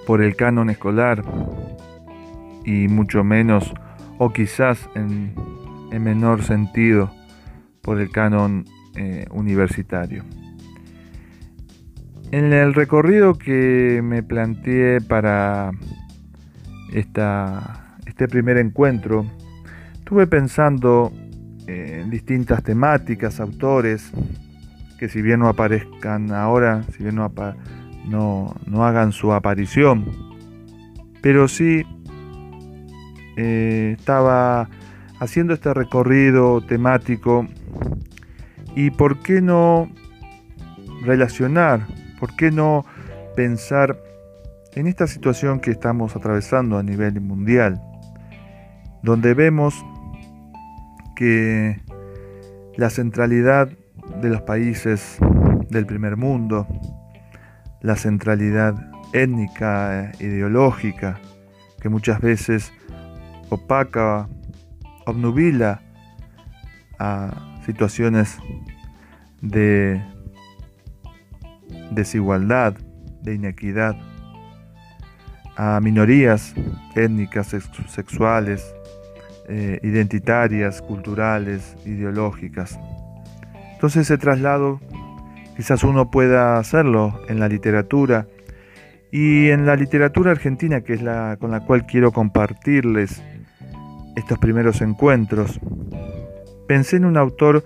por 0.06 0.22
el 0.22 0.36
canon 0.36 0.68
escolar 0.68 1.22
y 2.62 2.88
mucho 2.88 3.24
menos, 3.24 3.72
o 4.18 4.34
quizás 4.34 4.86
en, 4.94 5.34
menor 5.98 6.42
sentido, 6.42 7.10
por 7.80 8.02
el 8.02 8.10
canon 8.10 8.66
eh, 8.96 9.24
universitario. 9.30 10.24
En 12.32 12.52
el 12.52 12.74
recorrido 12.74 13.34
que 13.34 14.00
me 14.02 14.22
planteé 14.22 15.00
para 15.00 15.70
esta, 16.92 17.96
este 18.04 18.26
primer 18.26 18.58
encuentro, 18.58 19.24
estuve 19.94 20.26
pensando 20.26 21.12
en 21.68 22.10
distintas 22.10 22.62
temáticas, 22.62 23.38
autores, 23.38 24.12
que 24.98 25.08
si 25.08 25.22
bien 25.22 25.40
no 25.40 25.48
aparezcan 25.48 26.32
ahora, 26.32 26.82
si 26.96 27.04
bien 27.04 27.14
no, 27.14 27.32
no, 28.08 28.84
hagan 28.84 29.12
su 29.12 29.32
aparición, 29.32 30.04
pero 31.20 31.46
sí 31.48 31.84
eh, 33.36 33.94
estaba 33.98 34.68
haciendo 35.20 35.54
este 35.54 35.72
recorrido 35.74 36.60
temático 36.60 37.46
y 38.74 38.90
por 38.90 39.20
qué 39.20 39.40
no 39.40 39.90
relacionar, 41.02 41.86
por 42.18 42.34
qué 42.36 42.50
no 42.50 42.84
pensar 43.34 43.98
en 44.74 44.86
esta 44.86 45.06
situación 45.06 45.60
que 45.60 45.70
estamos 45.70 46.16
atravesando 46.16 46.78
a 46.78 46.82
nivel 46.82 47.20
mundial, 47.20 47.80
donde 49.02 49.34
vemos 49.34 49.74
que 51.14 51.80
la 52.76 52.90
centralidad 52.90 53.70
de 54.20 54.28
los 54.28 54.42
países 54.42 55.18
del 55.70 55.86
primer 55.86 56.16
mundo, 56.16 56.66
la 57.80 57.96
centralidad 57.96 58.74
étnica, 59.12 60.12
ideológica, 60.20 61.20
que 61.80 61.88
muchas 61.88 62.20
veces 62.20 62.72
opaca, 63.48 64.28
obnubila 65.06 65.80
a 66.98 67.60
situaciones 67.64 68.38
de 69.40 70.02
desigualdad, 71.90 72.74
de 73.22 73.34
inequidad, 73.34 73.96
a 75.56 75.80
minorías 75.80 76.54
étnicas, 76.94 77.54
sexuales, 77.88 78.74
eh, 79.48 79.80
identitarias, 79.82 80.82
culturales, 80.82 81.76
ideológicas. 81.86 82.78
Entonces 83.72 84.02
ese 84.02 84.18
traslado 84.18 84.80
quizás 85.56 85.82
uno 85.84 86.10
pueda 86.10 86.58
hacerlo 86.58 87.20
en 87.28 87.40
la 87.40 87.48
literatura 87.48 88.26
y 89.10 89.48
en 89.48 89.64
la 89.64 89.76
literatura 89.76 90.32
argentina, 90.32 90.82
que 90.82 90.92
es 90.92 91.02
la 91.02 91.36
con 91.40 91.50
la 91.50 91.60
cual 91.60 91.86
quiero 91.86 92.12
compartirles 92.12 93.22
estos 94.16 94.38
primeros 94.38 94.80
encuentros. 94.80 95.60
Pensé 96.66 96.96
en 96.96 97.04
un 97.04 97.16
autor 97.16 97.64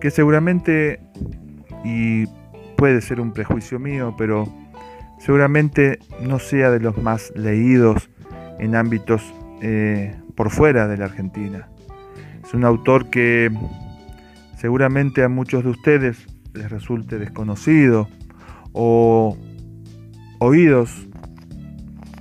que 0.00 0.10
seguramente, 0.10 1.00
y 1.84 2.26
puede 2.84 3.00
ser 3.00 3.18
un 3.18 3.32
prejuicio 3.32 3.78
mío, 3.78 4.14
pero 4.18 4.46
seguramente 5.18 6.00
no 6.20 6.38
sea 6.38 6.70
de 6.70 6.80
los 6.80 6.98
más 6.98 7.32
leídos 7.34 8.10
en 8.58 8.76
ámbitos 8.76 9.22
eh, 9.62 10.14
por 10.34 10.50
fuera 10.50 10.86
de 10.86 10.98
la 10.98 11.06
Argentina. 11.06 11.66
Es 12.44 12.52
un 12.52 12.62
autor 12.62 13.08
que 13.08 13.50
seguramente 14.58 15.24
a 15.24 15.30
muchos 15.30 15.64
de 15.64 15.70
ustedes 15.70 16.26
les 16.52 16.70
resulte 16.70 17.18
desconocido 17.18 18.06
o 18.74 19.34
oídos, 20.40 21.08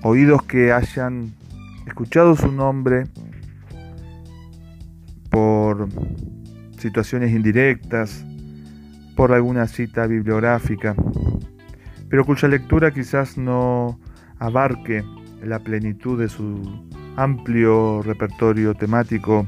oídos 0.01 0.43
que 0.43 0.71
hayan 0.71 1.33
escuchado 1.85 2.37
su 2.37 2.53
nombre 2.53 3.03
por 5.29 5.89
situaciones 6.77 7.33
indirectas, 7.33 8.25
por 9.15 9.31
alguna 9.31 9.67
cita 9.67 10.07
bibliográfica, 10.07 10.95
pero 12.09 12.25
cuya 12.25 12.47
lectura 12.47 12.91
quizás 12.91 13.37
no 13.37 13.99
abarque 14.39 15.03
la 15.41 15.59
plenitud 15.59 16.19
de 16.19 16.29
su 16.29 16.87
amplio 17.15 18.01
repertorio 18.01 18.73
temático 18.73 19.45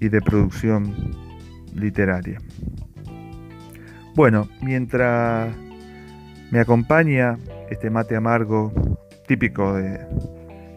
y 0.00 0.08
de 0.08 0.20
producción 0.20 0.94
literaria. 1.74 2.38
Bueno, 4.14 4.48
mientras 4.62 5.54
me 6.50 6.60
acompaña 6.60 7.36
este 7.70 7.90
mate 7.90 8.16
amargo 8.16 8.72
típico 9.26 9.74
de, 9.74 10.00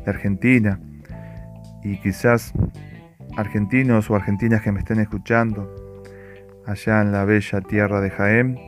Argentina 0.05 0.79
y 1.83 1.97
quizás 1.97 2.51
argentinos 3.37 4.09
o 4.09 4.15
argentinas 4.15 4.61
que 4.61 4.71
me 4.71 4.79
estén 4.79 4.99
escuchando 4.99 5.78
allá 6.69 7.01
en 7.01 7.11
la 7.11 7.25
bella 7.25 7.61
tierra 7.61 7.99
de 7.99 8.11
Jaén, 8.11 8.59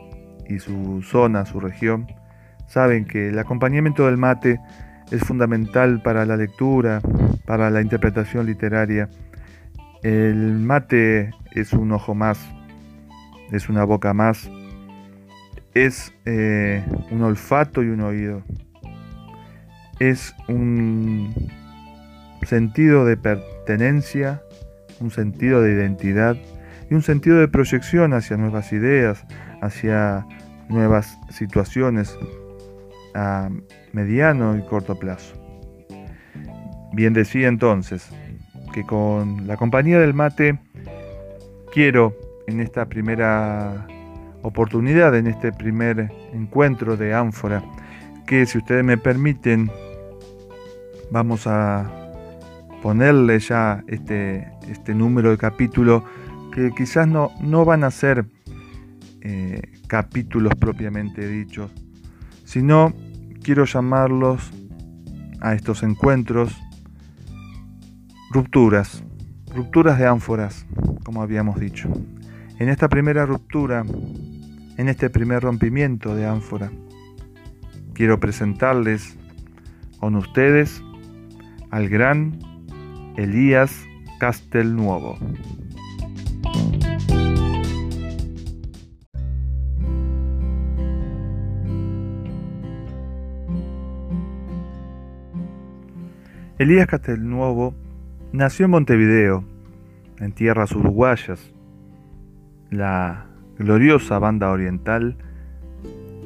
y 0.49 0.59
su 0.59 1.01
zona, 1.03 1.45
su 1.45 1.59
región, 1.59 2.07
saben 2.67 3.05
que 3.05 3.29
el 3.29 3.39
acompañamiento 3.39 4.07
del 4.07 4.17
mate 4.17 4.59
es 5.11 5.21
fundamental 5.21 6.01
para 6.01 6.25
la 6.25 6.35
lectura, 6.35 7.01
para 7.45 7.69
la 7.69 7.81
interpretación 7.81 8.45
literaria. 8.45 9.09
El 10.03 10.59
mate 10.59 11.31
es 11.51 11.73
un 11.73 11.91
ojo 11.91 12.15
más, 12.15 12.39
es 13.51 13.69
una 13.69 13.83
boca 13.83 14.13
más, 14.13 14.49
es 15.73 16.13
eh, 16.25 16.83
un 17.11 17.21
olfato 17.21 17.83
y 17.83 17.89
un 17.89 18.01
oído, 18.01 18.41
es 19.99 20.33
un 20.47 21.33
sentido 22.43 23.05
de 23.05 23.15
pertenencia, 23.15 24.41
un 24.99 25.11
sentido 25.11 25.61
de 25.61 25.73
identidad 25.73 26.35
y 26.91 26.93
un 26.93 27.01
sentido 27.01 27.37
de 27.37 27.47
proyección 27.47 28.13
hacia 28.13 28.35
nuevas 28.35 28.73
ideas, 28.73 29.25
hacia 29.61 30.27
nuevas 30.67 31.17
situaciones 31.29 32.17
a 33.15 33.49
mediano 33.93 34.57
y 34.57 34.61
corto 34.63 34.99
plazo. 34.99 35.33
Bien 36.91 37.13
decía 37.13 37.47
entonces 37.47 38.09
que 38.73 38.85
con 38.85 39.47
la 39.47 39.55
compañía 39.55 39.99
del 39.99 40.13
mate 40.13 40.59
quiero 41.71 42.13
en 42.47 42.59
esta 42.59 42.85
primera 42.87 43.87
oportunidad, 44.41 45.15
en 45.15 45.27
este 45.27 45.53
primer 45.53 46.11
encuentro 46.33 46.97
de 46.97 47.13
ánfora, 47.13 47.63
que 48.27 48.45
si 48.45 48.57
ustedes 48.57 48.83
me 48.83 48.97
permiten, 48.97 49.71
vamos 51.09 51.47
a 51.47 51.89
ponerle 52.81 53.39
ya 53.39 53.81
este, 53.87 54.51
este 54.67 54.93
número 54.93 55.29
de 55.29 55.37
capítulo 55.37 56.03
que 56.51 56.71
quizás 56.75 57.07
no, 57.07 57.31
no 57.41 57.65
van 57.65 57.83
a 57.83 57.91
ser 57.91 58.25
eh, 59.21 59.61
capítulos 59.87 60.53
propiamente 60.55 61.27
dichos, 61.27 61.71
sino 62.45 62.93
quiero 63.43 63.65
llamarlos 63.65 64.51
a 65.41 65.53
estos 65.53 65.83
encuentros 65.83 66.55
rupturas, 68.31 69.03
rupturas 69.53 69.97
de 69.99 70.07
ánforas, 70.07 70.65
como 71.03 71.21
habíamos 71.21 71.59
dicho. 71.59 71.89
En 72.59 72.69
esta 72.69 72.87
primera 72.87 73.25
ruptura, 73.25 73.83
en 74.77 74.87
este 74.87 75.09
primer 75.09 75.43
rompimiento 75.43 76.15
de 76.15 76.25
ánfora, 76.25 76.71
quiero 77.93 78.19
presentarles 78.19 79.17
con 79.99 80.15
ustedes 80.15 80.81
al 81.69 81.89
gran 81.89 82.39
Elías 83.17 83.83
Castelnuovo. 84.19 85.17
Elías 96.61 96.85
Castelnuovo 96.85 97.73
nació 98.33 98.65
en 98.65 98.71
Montevideo, 98.71 99.43
en 100.19 100.31
tierras 100.31 100.71
uruguayas, 100.73 101.51
la 102.69 103.25
gloriosa 103.57 104.19
banda 104.19 104.51
oriental, 104.51 105.17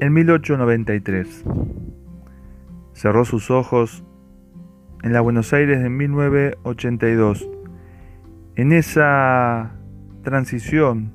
en 0.01 0.11
1893. 0.11 1.45
cerró 2.91 3.23
sus 3.23 3.49
ojos 3.49 4.03
en 5.03 5.13
la 5.13 5.21
Buenos 5.21 5.53
Aires 5.53 5.81
de 5.81 5.89
1982. 5.89 7.49
En 8.57 8.73
esa 8.73 9.71
transición, 10.23 11.13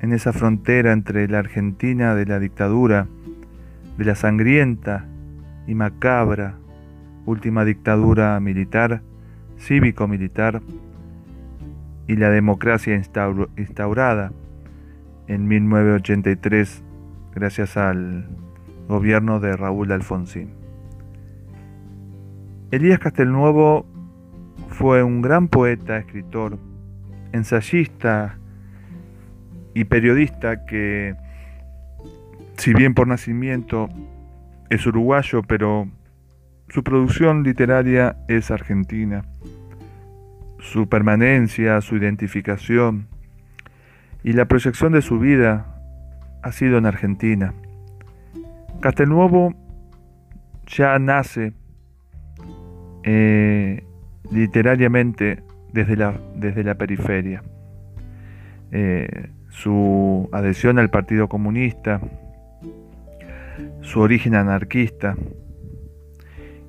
en 0.00 0.12
esa 0.12 0.32
frontera 0.32 0.92
entre 0.92 1.26
la 1.26 1.40
Argentina 1.40 2.14
de 2.14 2.26
la 2.26 2.38
dictadura, 2.38 3.08
de 3.98 4.04
la 4.04 4.14
sangrienta 4.14 5.08
y 5.66 5.74
macabra 5.74 6.61
última 7.26 7.64
dictadura 7.64 8.38
militar, 8.40 9.02
cívico-militar, 9.58 10.62
y 12.06 12.16
la 12.16 12.30
democracia 12.30 13.00
instaurada 13.56 14.32
en 15.28 15.46
1983 15.46 16.82
gracias 17.34 17.76
al 17.76 18.28
gobierno 18.88 19.40
de 19.40 19.56
Raúl 19.56 19.92
Alfonsín. 19.92 20.50
Elías 22.70 22.98
Castelnuovo 22.98 23.86
fue 24.68 25.02
un 25.02 25.22
gran 25.22 25.48
poeta, 25.48 25.98
escritor, 25.98 26.58
ensayista 27.32 28.38
y 29.74 29.84
periodista 29.84 30.66
que, 30.66 31.14
si 32.56 32.74
bien 32.74 32.94
por 32.94 33.06
nacimiento 33.06 33.88
es 34.70 34.86
uruguayo, 34.86 35.42
pero 35.42 35.88
su 36.72 36.82
producción 36.82 37.42
literaria 37.42 38.16
es 38.28 38.50
argentina. 38.50 39.26
Su 40.58 40.88
permanencia, 40.88 41.78
su 41.82 41.96
identificación 41.96 43.08
y 44.24 44.32
la 44.32 44.46
proyección 44.46 44.94
de 44.94 45.02
su 45.02 45.18
vida 45.18 45.66
ha 46.42 46.50
sido 46.50 46.78
en 46.78 46.86
Argentina. 46.86 47.52
Castelnuovo 48.80 49.52
ya 50.66 50.98
nace 50.98 51.52
eh, 53.02 53.84
literariamente 54.30 55.42
desde 55.74 55.94
la, 55.94 56.18
desde 56.36 56.64
la 56.64 56.76
periferia. 56.76 57.42
Eh, 58.70 59.28
su 59.50 60.26
adhesión 60.32 60.78
al 60.78 60.88
Partido 60.88 61.28
Comunista, 61.28 62.00
su 63.82 64.00
origen 64.00 64.34
anarquista 64.34 65.16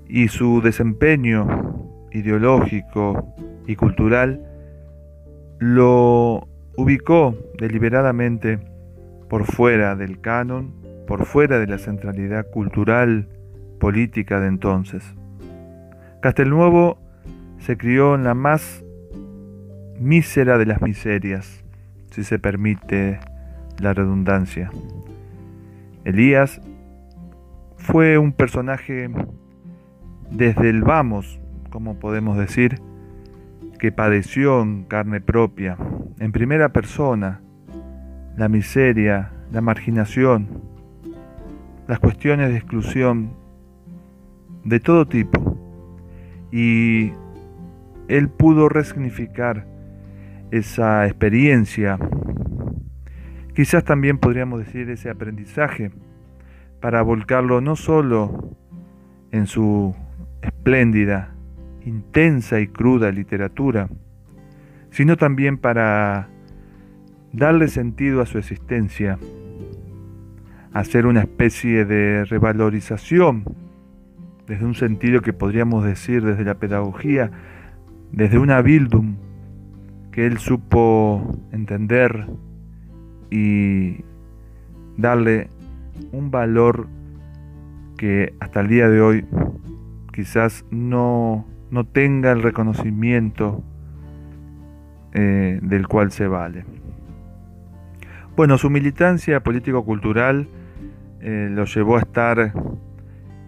y 0.07 0.27
su 0.27 0.61
desempeño 0.61 1.47
ideológico 2.11 3.35
y 3.67 3.75
cultural 3.75 4.45
lo 5.59 6.47
ubicó 6.75 7.35
deliberadamente 7.57 8.59
por 9.29 9.45
fuera 9.45 9.95
del 9.95 10.19
canon, 10.21 10.73
por 11.07 11.25
fuera 11.25 11.59
de 11.59 11.67
la 11.67 11.77
centralidad 11.77 12.49
cultural 12.49 13.27
política 13.79 14.39
de 14.39 14.47
entonces. 14.47 15.03
Castelnuovo 16.21 16.99
se 17.59 17.77
crió 17.77 18.15
en 18.15 18.23
la 18.23 18.33
más 18.33 18.83
mísera 19.99 20.57
de 20.57 20.65
las 20.65 20.81
miserias, 20.81 21.63
si 22.11 22.23
se 22.23 22.39
permite 22.39 23.19
la 23.79 23.93
redundancia. 23.93 24.69
Elías 26.05 26.61
fue 27.77 28.17
un 28.17 28.33
personaje 28.33 29.09
desde 30.31 30.69
el 30.69 30.81
vamos, 30.83 31.39
como 31.69 31.99
podemos 31.99 32.37
decir, 32.37 32.81
que 33.79 33.91
padeció 33.91 34.61
en 34.61 34.83
carne 34.83 35.21
propia, 35.21 35.77
en 36.19 36.31
primera 36.31 36.69
persona, 36.69 37.41
la 38.37 38.49
miseria, 38.49 39.31
la 39.51 39.61
marginación, 39.61 40.47
las 41.87 41.99
cuestiones 41.99 42.49
de 42.49 42.57
exclusión 42.57 43.33
de 44.63 44.79
todo 44.79 45.05
tipo. 45.07 45.57
Y 46.51 47.11
él 48.07 48.29
pudo 48.29 48.69
resignificar 48.69 49.65
esa 50.51 51.05
experiencia, 51.07 51.97
quizás 53.55 53.83
también 53.83 54.19
podríamos 54.19 54.59
decir 54.59 54.89
ese 54.89 55.09
aprendizaje, 55.09 55.91
para 56.79 57.01
volcarlo 57.01 57.61
no 57.61 57.75
solo 57.75 58.55
en 59.31 59.47
su 59.47 59.95
espléndida, 60.43 61.33
intensa 61.85 62.59
y 62.59 62.67
cruda 62.67 63.11
literatura, 63.11 63.89
sino 64.91 65.17
también 65.17 65.57
para 65.57 66.29
darle 67.31 67.67
sentido 67.67 68.21
a 68.21 68.25
su 68.25 68.37
existencia, 68.37 69.17
hacer 70.71 71.05
una 71.05 71.21
especie 71.21 71.85
de 71.85 72.25
revalorización 72.25 73.43
desde 74.47 74.65
un 74.65 74.75
sentido 74.75 75.21
que 75.21 75.33
podríamos 75.33 75.83
decir 75.83 76.23
desde 76.23 76.43
la 76.43 76.55
pedagogía, 76.55 77.31
desde 78.11 78.37
una 78.37 78.61
bildum 78.61 79.15
que 80.11 80.27
él 80.27 80.37
supo 80.37 81.39
entender 81.51 82.27
y 83.31 84.03
darle 84.97 85.49
un 86.11 86.29
valor 86.29 86.87
que 87.97 88.33
hasta 88.39 88.61
el 88.61 88.67
día 88.67 88.89
de 88.89 89.01
hoy 89.01 89.25
quizás 90.13 90.63
no, 90.69 91.45
no 91.71 91.85
tenga 91.85 92.31
el 92.31 92.41
reconocimiento 92.41 93.63
eh, 95.13 95.59
del 95.61 95.87
cual 95.87 96.11
se 96.11 96.27
vale. 96.27 96.63
Bueno, 98.35 98.57
su 98.57 98.69
militancia 98.69 99.41
político-cultural 99.41 100.47
eh, 101.19 101.49
lo 101.51 101.65
llevó 101.65 101.97
a 101.97 101.99
estar 101.99 102.53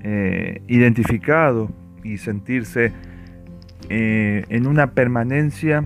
eh, 0.01 0.62
identificado 0.67 1.69
y 2.04 2.17
sentirse 2.17 2.91
en 3.88 4.65
una 4.65 4.91
permanencia 4.91 5.84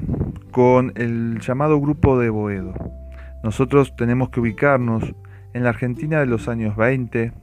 con 0.52 0.94
el 0.96 1.40
llamado 1.42 1.82
Grupo 1.82 2.18
de 2.18 2.30
Boedo. 2.30 2.74
Nosotros 3.44 3.94
tenemos 3.98 4.30
que 4.30 4.40
ubicarnos 4.40 5.14
en 5.54 5.64
la 5.64 5.70
Argentina 5.70 6.22
de 6.22 6.26
los 6.26 6.48
años 6.48 6.78
20, 6.78 7.34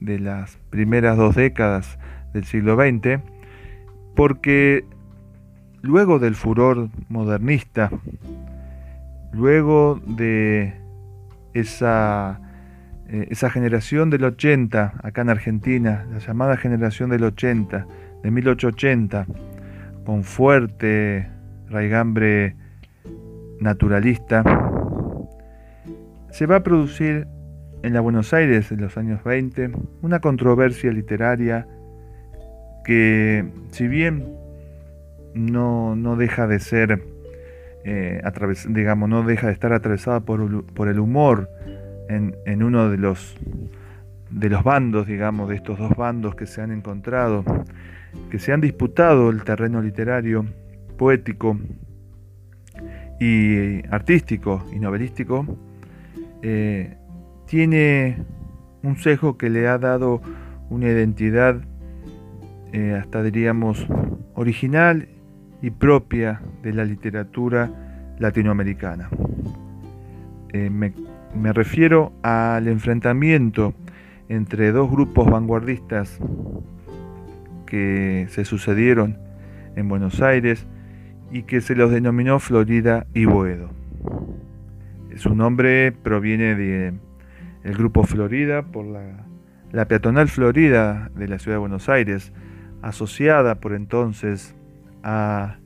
de 0.00 0.18
las 0.18 0.58
primeras 0.70 1.16
dos 1.16 1.34
décadas 1.34 1.98
del 2.32 2.44
siglo 2.44 2.76
XX, 2.76 3.20
porque 4.14 4.84
luego 5.82 6.18
del 6.18 6.34
furor 6.34 6.88
modernista, 7.08 7.90
luego 9.32 10.00
de 10.06 10.74
esa, 11.54 12.40
eh, 13.08 13.28
esa 13.30 13.50
generación 13.50 14.10
del 14.10 14.24
80 14.24 14.94
acá 15.02 15.22
en 15.22 15.30
Argentina, 15.30 16.06
la 16.10 16.18
llamada 16.18 16.56
generación 16.56 17.10
del 17.10 17.24
80, 17.24 17.86
de 18.22 18.30
1880, 18.30 19.26
con 20.04 20.24
fuerte 20.24 21.28
raigambre 21.68 22.56
naturalista, 23.60 24.42
se 26.30 26.46
va 26.46 26.56
a 26.56 26.62
producir 26.62 27.26
en 27.82 27.92
la 27.94 28.00
Buenos 28.00 28.32
Aires 28.32 28.70
de 28.70 28.76
los 28.76 28.96
años 28.96 29.22
20 29.24 29.70
una 30.02 30.20
controversia 30.20 30.92
literaria 30.92 31.66
que 32.84 33.46
si 33.70 33.88
bien 33.88 34.40
no, 35.34 36.16
deja 36.16 36.46
de 36.46 36.58
ser, 36.58 37.02
eh, 37.84 38.22
digamos, 38.68 39.08
no 39.08 39.22
deja 39.22 39.48
de 39.48 39.52
estar 39.52 39.72
atravesada 39.72 40.20
por, 40.20 40.64
por 40.64 40.88
el 40.88 40.98
humor 40.98 41.48
en, 42.08 42.36
en, 42.46 42.62
uno 42.62 42.90
de 42.90 42.98
los, 42.98 43.36
de 44.30 44.48
los 44.48 44.64
bandos, 44.64 45.06
digamos, 45.06 45.48
de 45.48 45.56
estos 45.56 45.78
dos 45.78 45.94
bandos 45.96 46.34
que 46.34 46.46
se 46.46 46.62
han 46.62 46.72
encontrado, 46.72 47.44
que 48.30 48.38
se 48.38 48.52
han 48.52 48.60
disputado 48.60 49.30
el 49.30 49.44
terreno 49.44 49.80
literario, 49.80 50.44
poético 50.98 51.56
y 53.20 53.86
artístico 53.90 54.66
y 54.72 54.78
novelístico, 54.78 55.46
eh, 56.42 56.96
tiene 57.50 58.16
un 58.84 58.96
sesgo 58.96 59.36
que 59.36 59.50
le 59.50 59.66
ha 59.66 59.76
dado 59.76 60.22
una 60.70 60.86
identidad 60.86 61.60
eh, 62.72 62.96
hasta 62.96 63.24
diríamos 63.24 63.88
original 64.34 65.08
y 65.60 65.70
propia 65.70 66.42
de 66.62 66.72
la 66.72 66.84
literatura 66.84 67.68
latinoamericana. 68.20 69.10
Eh, 70.52 70.70
me, 70.70 70.92
me 71.34 71.52
refiero 71.52 72.12
al 72.22 72.68
enfrentamiento 72.68 73.74
entre 74.28 74.70
dos 74.70 74.88
grupos 74.88 75.28
vanguardistas 75.28 76.20
que 77.66 78.26
se 78.30 78.44
sucedieron 78.44 79.18
en 79.74 79.88
Buenos 79.88 80.22
Aires 80.22 80.68
y 81.32 81.42
que 81.42 81.60
se 81.60 81.74
los 81.74 81.90
denominó 81.90 82.38
Florida 82.38 83.08
y 83.12 83.24
Boedo. 83.24 83.70
Su 85.16 85.34
nombre 85.34 85.90
proviene 85.90 86.54
de 86.54 86.94
el 87.64 87.74
Grupo 87.74 88.04
Florida 88.04 88.62
por 88.62 88.86
la, 88.86 89.84
peatonal 89.86 90.28
Florida 90.28 91.10
de 91.14 91.28
la 91.28 91.38
Ciudad 91.38 91.56
de 91.56 91.60
Buenos 91.60 91.88
Aires, 91.88 92.32
asociada 92.82 93.56
por 93.56 93.72
entonces 93.72 94.54
a 95.02 95.56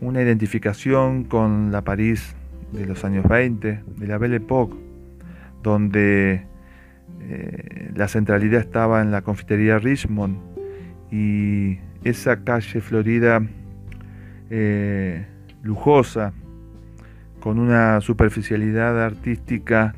una 0.00 0.22
identificación 0.22 1.24
con 1.24 1.70
la 1.72 1.82
París 1.82 2.34
de 2.72 2.86
los 2.86 3.04
años 3.04 3.26
20, 3.28 3.82
de 3.96 4.06
la 4.06 4.18
Belle 4.18 4.36
Époque, 4.36 4.76
donde 5.62 6.46
eh, 7.20 7.90
la 7.94 8.08
centralidad 8.08 8.60
estaba 8.60 9.02
en 9.02 9.10
la 9.10 9.22
confitería 9.22 9.78
Richmond 9.78 10.38
y 11.10 11.78
esa 12.04 12.44
calle 12.44 12.80
Florida 12.80 13.42
eh, 14.48 15.26
lujosa, 15.62 16.32
con 17.40 17.58
una 17.58 18.00
superficialidad 18.00 19.02
artística 19.02 19.94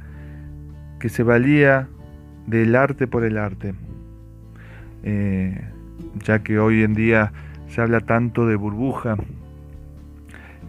que 1.03 1.09
se 1.09 1.25
valía 1.25 1.89
del 2.47 2.77
arte 2.77 3.09
por 3.09 3.25
el 3.25 3.37
arte, 3.37 3.75
eh, 5.03 5.61
ya 6.23 6.45
que 6.45 6.61
hoy 6.61 6.85
en 6.85 6.95
día 6.95 7.33
se 7.67 7.81
habla 7.81 7.99
tanto 7.99 8.47
de 8.47 8.55
burbuja. 8.55 9.17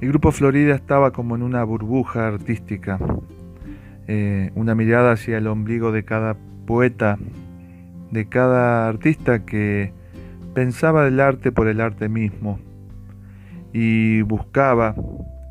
El 0.02 0.08
grupo 0.08 0.32
Florida 0.32 0.74
estaba 0.74 1.12
como 1.12 1.36
en 1.36 1.44
una 1.44 1.64
burbuja 1.64 2.28
artística, 2.28 2.98
eh, 4.08 4.50
una 4.56 4.74
mirada 4.74 5.12
hacia 5.12 5.38
el 5.38 5.46
ombligo 5.46 5.92
de 5.92 6.04
cada 6.04 6.36
poeta, 6.66 7.20
de 8.10 8.26
cada 8.26 8.88
artista 8.88 9.46
que 9.46 9.94
pensaba 10.56 11.06
del 11.06 11.20
arte 11.20 11.52
por 11.52 11.68
el 11.68 11.80
arte 11.80 12.10
mismo 12.10 12.58
y 13.72 14.24
buscaba 14.24 14.96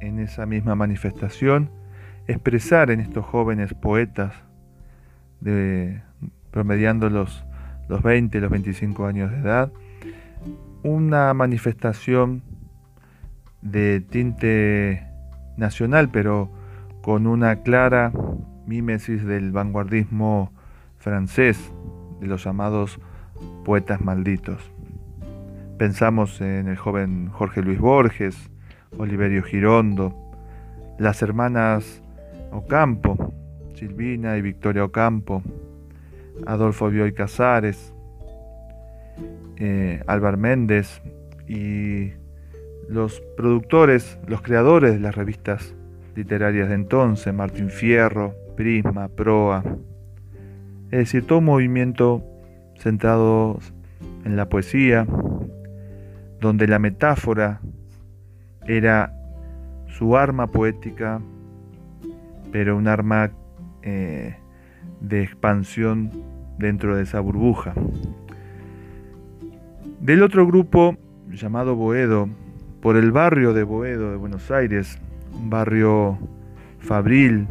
en 0.00 0.18
esa 0.18 0.44
misma 0.44 0.74
manifestación 0.74 1.70
expresar 2.26 2.90
en 2.90 2.98
estos 2.98 3.24
jóvenes 3.24 3.74
poetas, 3.74 4.34
promediando 6.50 7.10
los, 7.10 7.44
los 7.88 8.02
20, 8.02 8.40
los 8.40 8.50
25 8.50 9.06
años 9.06 9.30
de 9.30 9.38
edad, 9.38 9.72
una 10.82 11.32
manifestación 11.34 12.42
de 13.62 14.00
tinte 14.00 15.06
nacional, 15.56 16.08
pero 16.10 16.50
con 17.02 17.26
una 17.26 17.62
clara 17.62 18.12
mímesis 18.66 19.24
del 19.24 19.52
vanguardismo 19.52 20.52
francés, 20.98 21.72
de 22.20 22.26
los 22.26 22.44
llamados 22.44 23.00
poetas 23.64 24.00
malditos. 24.00 24.70
Pensamos 25.78 26.40
en 26.40 26.68
el 26.68 26.76
joven 26.76 27.28
Jorge 27.28 27.62
Luis 27.62 27.80
Borges, 27.80 28.50
Oliverio 28.98 29.42
Girondo, 29.42 30.14
las 30.98 31.22
hermanas 31.22 32.02
Ocampo, 32.52 33.32
Silvina 33.74 34.36
y 34.36 34.42
Victoria 34.42 34.84
Ocampo, 34.84 35.42
Adolfo 36.46 36.90
Bioy 36.90 37.12
Casares, 37.12 37.94
eh, 39.56 40.02
Álvaro 40.06 40.36
Méndez 40.36 41.02
y 41.48 42.12
los 42.88 43.20
productores, 43.36 44.18
los 44.26 44.42
creadores 44.42 44.92
de 44.92 45.00
las 45.00 45.14
revistas 45.14 45.74
literarias 46.14 46.68
de 46.68 46.74
entonces, 46.74 47.32
Martín 47.32 47.70
Fierro, 47.70 48.34
Prisma, 48.56 49.08
Proa, 49.08 49.62
es 50.90 50.98
decir, 50.98 51.26
todo 51.26 51.38
un 51.38 51.46
movimiento 51.46 52.22
centrado 52.78 53.58
en 54.24 54.36
la 54.36 54.48
poesía, 54.48 55.06
donde 56.40 56.66
la 56.66 56.78
metáfora 56.78 57.60
era 58.66 59.14
su 59.86 60.16
arma 60.16 60.48
poética, 60.48 61.20
pero 62.50 62.76
un 62.76 62.88
arma 62.88 63.30
eh, 63.82 64.36
de 65.00 65.22
expansión 65.22 66.10
dentro 66.58 66.96
de 66.96 67.02
esa 67.02 67.20
burbuja. 67.20 67.74
Del 70.00 70.22
otro 70.22 70.46
grupo, 70.46 70.96
llamado 71.30 71.76
Boedo, 71.76 72.28
por 72.80 72.96
el 72.96 73.12
barrio 73.12 73.54
de 73.54 73.62
Boedo 73.62 74.10
de 74.10 74.16
Buenos 74.16 74.50
Aires, 74.50 74.98
un 75.32 75.50
barrio 75.50 76.18
fabril, 76.78 77.46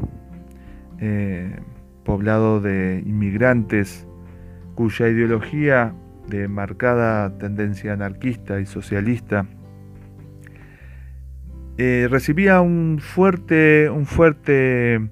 eh, 1.00 1.56
poblado 2.04 2.60
de 2.60 3.02
inmigrantes, 3.06 4.06
cuya 4.76 5.08
ideología 5.08 5.94
de 6.28 6.48
marcada 6.48 7.38
tendencia 7.38 7.94
anarquista 7.94 8.60
y 8.60 8.66
socialista 8.66 9.46
eh, 11.78 12.08
recibía 12.10 12.62
un 12.62 13.00
fuerte, 13.02 13.90
un 13.90 14.06
fuerte, 14.06 15.10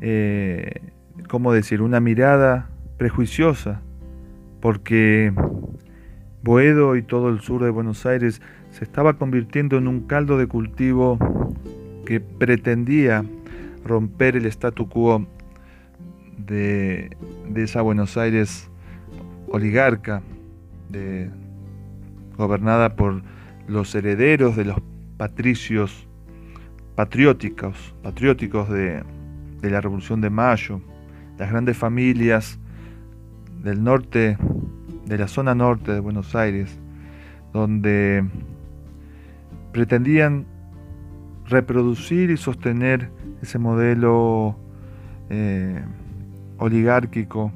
eh, 0.00 0.92
¿cómo 1.28 1.52
decir?, 1.52 1.82
una 1.82 2.00
mirada 2.00 2.68
prejuiciosa, 2.98 3.82
porque 4.60 5.32
Boedo 6.42 6.96
y 6.96 7.02
todo 7.02 7.28
el 7.28 7.40
sur 7.40 7.62
de 7.62 7.70
Buenos 7.70 8.06
Aires 8.06 8.40
se 8.70 8.84
estaba 8.84 9.14
convirtiendo 9.14 9.78
en 9.78 9.88
un 9.88 10.00
caldo 10.06 10.38
de 10.38 10.46
cultivo 10.46 11.18
que 12.04 12.20
pretendía 12.20 13.24
romper 13.84 14.36
el 14.36 14.46
statu 14.46 14.88
quo 14.88 15.26
de, 16.38 17.16
de 17.48 17.62
esa 17.62 17.82
Buenos 17.82 18.16
Aires 18.16 18.70
oligarca, 19.48 20.22
gobernada 22.36 22.96
por 22.96 23.22
los 23.66 23.94
herederos 23.94 24.56
de 24.56 24.66
los 24.66 24.78
patricios 25.16 26.06
patrióticos, 26.94 27.94
patrióticos 28.02 28.68
de, 28.70 29.02
la 29.62 29.80
Revolución 29.80 30.20
de 30.20 30.30
Mayo, 30.30 30.80
las 31.38 31.50
grandes 31.50 31.76
familias 31.76 32.58
del 33.62 33.82
norte, 33.82 34.38
de 35.06 35.18
la 35.18 35.28
zona 35.28 35.54
norte 35.54 35.92
de 35.92 36.00
Buenos 36.00 36.34
Aires, 36.34 36.78
donde 37.52 38.24
pretendían 39.72 40.46
reproducir 41.46 42.30
y 42.30 42.36
sostener 42.36 43.10
ese 43.42 43.58
modelo 43.58 44.56
eh, 45.30 45.82
oligárquico 46.58 47.52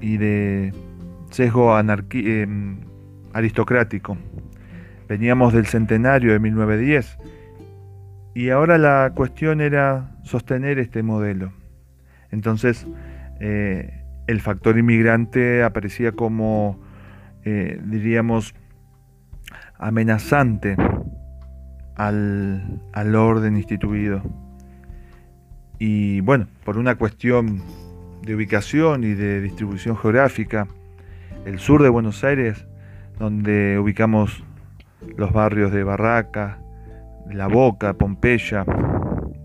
y 0.00 0.16
de 0.16 0.72
sesgo 1.30 1.78
eh, 1.78 2.46
aristocrático. 3.32 4.16
Veníamos 5.08 5.52
del 5.52 5.66
centenario 5.66 6.32
de 6.32 6.38
1910 6.38 7.18
y 8.36 8.50
ahora 8.50 8.76
la 8.76 9.12
cuestión 9.14 9.62
era 9.62 10.10
sostener 10.22 10.78
este 10.78 11.02
modelo. 11.02 11.54
Entonces, 12.30 12.86
eh, 13.40 14.04
el 14.26 14.42
factor 14.42 14.76
inmigrante 14.76 15.62
aparecía 15.62 16.12
como, 16.12 16.78
eh, 17.46 17.80
diríamos, 17.82 18.54
amenazante 19.78 20.76
al, 21.94 22.82
al 22.92 23.14
orden 23.14 23.56
instituido. 23.56 24.20
Y 25.78 26.20
bueno, 26.20 26.46
por 26.62 26.76
una 26.76 26.96
cuestión 26.96 27.62
de 28.20 28.34
ubicación 28.34 29.02
y 29.04 29.14
de 29.14 29.40
distribución 29.40 29.96
geográfica, 29.96 30.68
el 31.46 31.58
sur 31.58 31.82
de 31.82 31.88
Buenos 31.88 32.22
Aires, 32.22 32.66
donde 33.18 33.78
ubicamos 33.78 34.44
los 35.16 35.32
barrios 35.32 35.72
de 35.72 35.84
Barraca, 35.84 36.58
La 37.32 37.48
Boca, 37.48 37.94
Pompeya, 37.94 38.64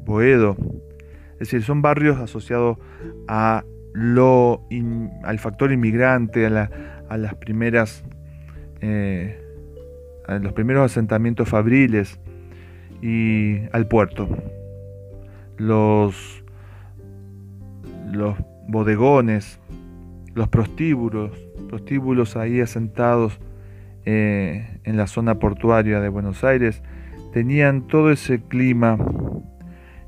Boedo. 0.06 0.56
Es 1.34 1.40
decir, 1.40 1.64
son 1.64 1.82
barrios 1.82 2.20
asociados 2.20 2.78
al 3.28 3.64
factor 5.40 5.72
inmigrante, 5.72 6.46
a, 6.46 7.18
las 7.18 7.36
primeras, 7.36 8.04
eh, 8.82 9.44
a 10.28 10.40
los 10.40 10.54
primeros 10.54 10.92
asentamientos 10.92 11.50
fabriles 11.50 12.20
y 13.02 13.62
al 13.72 13.88
puerto. 13.88 14.30
Los, 15.58 16.44
los 18.12 18.36
bodegones, 18.68 19.60
los 20.34 20.48
prostíbulos, 20.48 21.32
prostíbulos 21.68 22.36
ahí 22.36 22.62
asentados 22.62 23.40
eh, 24.06 24.80
en 24.84 24.98
la 24.98 25.08
zona 25.08 25.40
portuaria 25.40 26.00
de 26.00 26.10
Buenos 26.10 26.44
Aires, 26.44 26.82
tenían 27.32 27.88
todo 27.88 28.12
ese 28.12 28.42
clima 28.42 28.98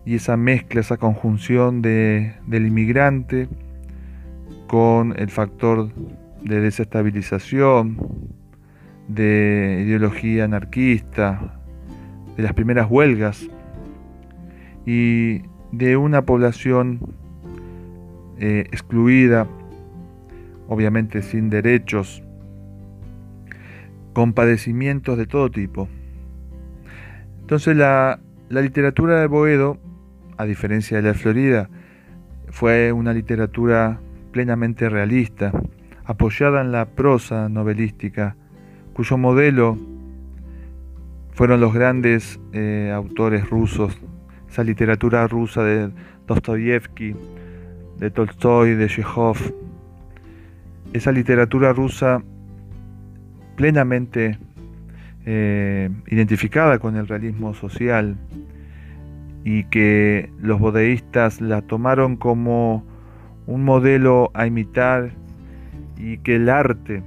y 0.05 0.15
esa 0.15 0.38
mezcla, 0.38 0.81
esa 0.81 0.97
conjunción 0.97 1.81
de, 1.81 2.33
del 2.47 2.67
inmigrante 2.67 3.47
con 4.67 5.13
el 5.17 5.29
factor 5.29 5.89
de 6.41 6.59
desestabilización, 6.59 7.97
de 9.07 9.83
ideología 9.86 10.45
anarquista, 10.45 11.59
de 12.36 12.43
las 12.43 12.53
primeras 12.53 12.89
huelgas 12.89 13.49
y 14.86 15.43
de 15.71 15.97
una 15.97 16.23
población 16.23 16.99
eh, 18.39 18.65
excluida, 18.71 19.47
obviamente 20.67 21.21
sin 21.21 21.49
derechos, 21.49 22.23
con 24.13 24.33
padecimientos 24.33 25.17
de 25.17 25.25
todo 25.27 25.49
tipo. 25.49 25.88
Entonces 27.53 27.77
la, 27.77 28.19
literatura 28.49 29.21
de 29.21 29.27
Boedo, 29.27 29.77
a 30.37 30.45
diferencia 30.45 30.97
de 30.97 31.03
la 31.03 31.09
de 31.09 31.13
Florida, 31.13 31.69
fue 32.49 32.91
una 32.91 33.13
literatura 33.13 33.99
plenamente 34.31 34.89
realista, 34.89 35.51
apoyada 36.03 36.61
en 36.61 36.71
la 36.71 36.85
prosa 36.85 37.49
novelística, 37.49 38.35
cuyo 38.93 39.19
modelo 39.19 39.77
fueron 41.33 41.61
los 41.61 41.75
grandes 41.75 42.39
eh, 42.53 42.91
autores 42.91 43.47
rusos, 43.47 43.95
esa 44.49 44.63
literatura 44.63 45.27
rusa 45.27 45.61
de 45.61 45.91
Dostoyevsky, 46.25 47.15
de 47.99 48.09
Tolstoy, 48.09 48.73
de 48.73 48.87
Chekhov, 48.87 49.37
esa 50.91 51.11
literatura 51.11 51.71
rusa 51.71 52.23
plenamente 53.55 54.39
eh, 55.25 55.89
identificada 56.07 56.79
con 56.79 56.95
el 56.95 57.07
realismo 57.07 57.53
social 57.53 58.17
y 59.43 59.65
que 59.65 60.29
los 60.39 60.59
bodeístas 60.59 61.41
la 61.41 61.62
tomaron 61.62 62.15
como 62.15 62.86
un 63.45 63.63
modelo 63.63 64.31
a 64.33 64.47
imitar 64.47 65.12
y 65.97 66.17
que 66.19 66.36
el 66.36 66.49
arte, 66.49 67.03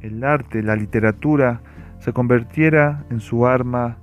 el 0.00 0.24
arte, 0.24 0.62
la 0.62 0.76
literatura 0.76 1.60
se 1.98 2.12
convirtiera 2.12 3.04
en 3.10 3.20
su 3.20 3.46
arma 3.46 3.98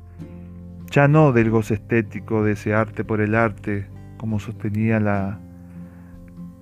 ya 0.89 1.07
no 1.07 1.31
del 1.31 1.49
goce 1.49 1.75
estético 1.75 2.43
de 2.43 2.51
ese 2.51 2.73
arte 2.73 3.03
por 3.03 3.21
el 3.21 3.33
arte, 3.33 3.87
como 4.17 4.39
sostenía 4.39 4.99
la, 4.99 5.39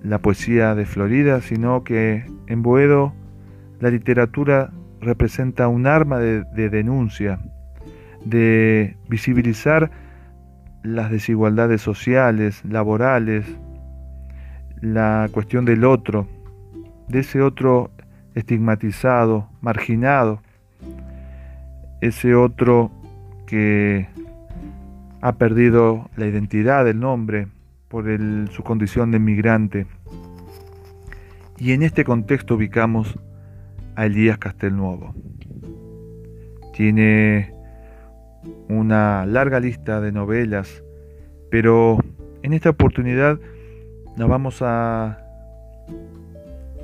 la 0.02 0.18
poesía 0.20 0.74
de 0.74 0.86
Florida, 0.86 1.42
sino 1.42 1.84
que 1.84 2.24
en 2.46 2.62
Boedo 2.62 3.12
la 3.80 3.90
literatura 3.90 4.72
representa 5.02 5.68
un 5.68 5.86
arma 5.86 6.18
de, 6.18 6.44
denuncia, 6.70 7.40
de 8.24 8.96
visibilizar 9.08 9.90
las 10.82 11.10
desigualdades 11.10 11.82
sociales, 11.82 12.64
laborales, 12.64 13.44
la 14.80 15.28
cuestión 15.32 15.64
del 15.64 15.84
otro, 15.84 16.28
de 17.08 17.20
ese 17.20 17.42
otro 17.42 17.90
estigmatizado, 18.34 19.48
marginado, 19.60 20.40
ese 22.00 22.34
otro 22.34 22.90
que 23.46 24.08
ha 25.20 25.32
perdido 25.32 26.10
la 26.16 26.26
identidad 26.26 26.84
del 26.84 26.98
nombre 26.98 27.48
por 27.88 28.06
su 28.50 28.62
condición 28.62 29.10
de 29.10 29.18
migrante. 29.18 29.86
Y 31.58 31.72
en 31.72 31.82
este 31.82 32.04
contexto 32.04 32.54
ubicamos 32.54 33.18
a 33.96 34.06
Elías 34.06 34.38
Castelnuovo. 34.38 35.14
Tiene 36.74 37.54
una 38.68 39.26
larga 39.26 39.60
lista 39.60 40.00
de 40.00 40.12
novelas, 40.12 40.82
pero 41.50 41.98
en 42.42 42.52
esta 42.52 42.70
oportunidad 42.70 43.38
nos 44.16 44.28
vamos 44.28 44.62
a, 44.62 45.18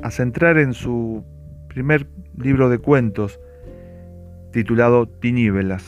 a 0.03 0.11
centrar 0.11 0.59
en 0.59 0.75
su 0.75 1.25
primer 1.68 2.07
libro 2.37 2.68
de 2.68 2.79
cuentos 2.79 3.40
titulado 4.53 5.07
Tinieblas. 5.09 5.85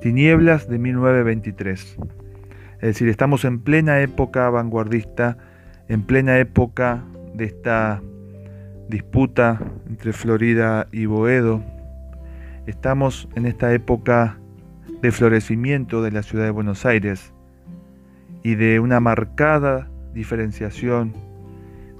Tinieblas 0.00 0.68
de 0.68 0.78
1923. 0.78 1.96
Es 2.74 2.80
decir, 2.80 3.08
estamos 3.08 3.44
en 3.44 3.60
plena 3.60 4.00
época 4.00 4.50
vanguardista, 4.50 5.38
en 5.88 6.02
plena 6.02 6.38
época 6.38 7.04
de 7.34 7.46
esta 7.46 8.02
disputa 8.88 9.60
entre 9.88 10.12
Florida 10.12 10.86
y 10.92 11.06
Boedo. 11.06 11.62
Estamos 12.66 13.28
en 13.34 13.46
esta 13.46 13.72
época 13.72 14.38
de 15.02 15.12
florecimiento 15.12 16.02
de 16.02 16.10
la 16.10 16.22
ciudad 16.22 16.44
de 16.44 16.50
Buenos 16.50 16.86
Aires 16.86 17.32
y 18.42 18.54
de 18.54 18.80
una 18.80 19.00
marcada 19.00 19.90
diferenciación 20.14 21.12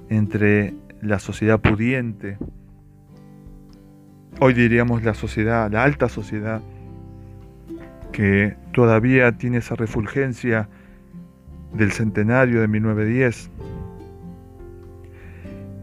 entre 0.09 0.75
la 1.03 1.19
sociedad 1.19 1.61
pudiente, 1.61 2.39
hoy 4.41 4.55
diríamos 4.55 5.03
la 5.03 5.15
sociedad, 5.15 5.71
la 5.71 5.85
alta 5.85 6.09
sociedad, 6.09 6.61
que 8.13 8.57
todavía 8.73 9.37
tiene 9.37 9.59
esa 9.59 9.75
refulgencia 9.75 10.69
del 11.75 11.93
centenario 11.93 12.61
de 12.61 12.69
1910, 12.69 13.51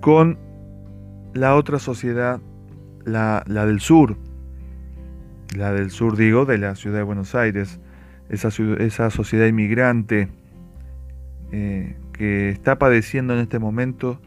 con 0.01 0.37
la 1.33 1.55
otra 1.55 1.79
sociedad, 1.79 2.39
la, 3.05 3.43
del 3.45 3.79
sur, 3.79 4.17
la 5.55 5.71
del 5.71 5.91
sur 5.91 6.15
digo, 6.15 6.45
de 6.45 6.57
la 6.57 6.75
ciudad 6.75 6.97
de 6.97 7.03
Buenos 7.03 7.35
Aires, 7.35 7.79
esa, 8.29 8.49
esa 8.79 9.09
sociedad 9.09 9.45
inmigrante 9.45 10.29
eh, 11.51 11.95
que 12.13 12.49
está 12.49 12.77
padeciendo 12.77 13.33
en 13.33 13.39
este 13.39 13.59
momento 13.59 14.19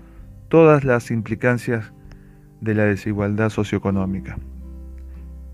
todas 0.49 0.85
las 0.85 1.11
implicancias 1.11 1.93
de 2.61 2.75
la 2.75 2.85
desigualdad 2.85 3.51
socioeconómica. 3.51 4.39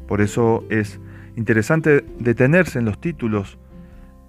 Por 0.06 0.20
eso 0.20 0.64
es 0.70 1.00
interesante 1.36 2.04
detenerse 2.18 2.78
en 2.78 2.84
los 2.84 3.00
títulos, 3.00 3.58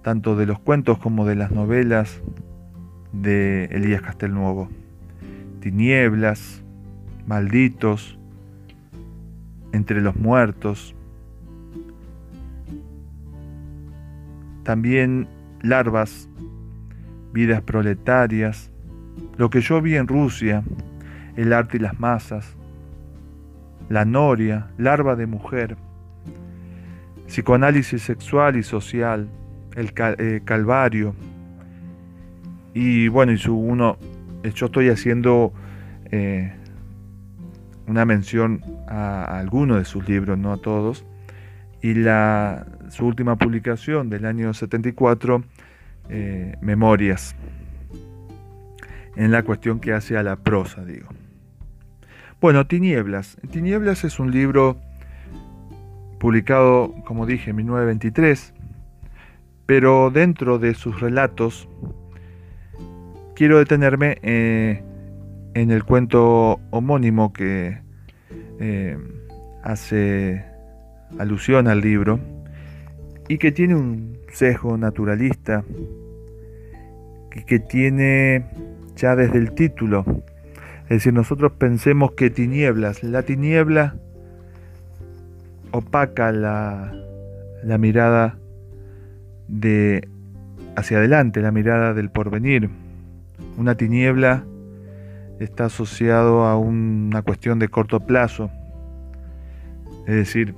tanto 0.02 0.36
de 0.36 0.46
los 0.46 0.58
cuentos 0.58 0.98
como 0.98 1.26
de 1.26 1.34
las 1.34 1.50
novelas 1.50 2.22
de 3.12 3.66
Elías 3.66 4.02
Castelnuovo. 4.02 4.68
Tinieblas, 5.60 6.63
malditos, 7.26 8.18
entre 9.72 10.00
los 10.00 10.16
muertos, 10.16 10.94
también 14.62 15.28
larvas, 15.62 16.28
vidas 17.32 17.60
proletarias, 17.62 18.70
lo 19.36 19.50
que 19.50 19.60
yo 19.60 19.80
vi 19.82 19.96
en 19.96 20.08
Rusia, 20.08 20.62
el 21.36 21.52
arte 21.52 21.76
y 21.76 21.80
las 21.80 21.98
masas, 21.98 22.56
la 23.88 24.04
noria, 24.04 24.70
larva 24.78 25.16
de 25.16 25.26
mujer, 25.26 25.76
psicoanálisis 27.26 28.02
sexual 28.02 28.56
y 28.56 28.62
social, 28.62 29.28
el 29.74 29.92
eh, 29.96 30.40
calvario, 30.44 31.14
y 32.74 33.08
bueno, 33.08 33.32
y 33.32 33.38
su 33.38 33.56
uno, 33.56 33.96
yo 34.42 34.66
estoy 34.66 34.88
haciendo 34.88 35.52
eh, 36.10 36.52
una 37.86 38.04
mención 38.04 38.62
a, 38.88 39.38
algunos 39.38 39.78
de 39.78 39.84
sus 39.84 40.08
libros, 40.08 40.38
no 40.38 40.52
a 40.52 40.56
todos, 40.56 41.04
y 41.82 41.94
la, 41.94 42.66
su 42.88 43.06
última 43.06 43.36
publicación 43.36 44.08
del 44.10 44.26
año 44.26 44.54
74, 44.54 45.44
eh, 46.08 46.56
Memorias, 46.60 47.36
en 49.16 49.30
la 49.30 49.42
cuestión 49.42 49.80
que 49.80 49.92
hace 49.92 50.16
a 50.16 50.22
la 50.22 50.36
prosa, 50.36 50.84
digo. 50.84 51.08
Bueno, 52.40 52.66
Tinieblas. 52.66 53.38
Tinieblas 53.50 54.04
es 54.04 54.18
un 54.18 54.30
libro 54.30 54.78
publicado, 56.18 56.94
como 57.04 57.26
dije, 57.26 57.50
en 57.50 57.56
1923, 57.56 58.54
pero 59.66 60.10
dentro 60.10 60.58
de 60.58 60.74
sus 60.74 61.00
relatos 61.00 61.68
quiero 63.34 63.58
detenerme 63.58 64.18
eh, 64.22 64.82
en 65.54 65.70
el 65.70 65.84
cuento 65.84 66.60
homónimo 66.70 67.32
que 67.32 67.78
eh, 68.60 68.98
hace 69.62 70.44
alusión 71.18 71.68
al 71.68 71.80
libro 71.80 72.18
y 73.28 73.38
que 73.38 73.52
tiene 73.52 73.74
un 73.74 74.18
sesgo 74.32 74.76
naturalista 74.76 75.64
que, 77.30 77.44
que 77.44 77.58
tiene 77.60 78.44
ya 78.96 79.16
desde 79.16 79.38
el 79.38 79.52
título. 79.52 80.04
Es 80.84 80.90
decir, 80.90 81.14
nosotros 81.14 81.52
pensemos 81.52 82.12
que 82.12 82.30
tinieblas, 82.30 83.02
la 83.02 83.22
tiniebla 83.22 83.96
opaca 85.70 86.30
la, 86.30 86.92
la 87.64 87.78
mirada 87.78 88.36
de 89.48 90.08
hacia 90.76 90.98
adelante, 90.98 91.40
la 91.40 91.52
mirada 91.52 91.94
del 91.94 92.10
porvenir. 92.10 92.70
Una 93.56 93.74
tiniebla 93.76 94.44
está 95.40 95.66
asociado 95.66 96.44
a 96.44 96.56
una 96.56 97.22
cuestión 97.22 97.58
de 97.58 97.68
corto 97.68 98.00
plazo, 98.00 98.50
es 100.06 100.14
decir, 100.14 100.54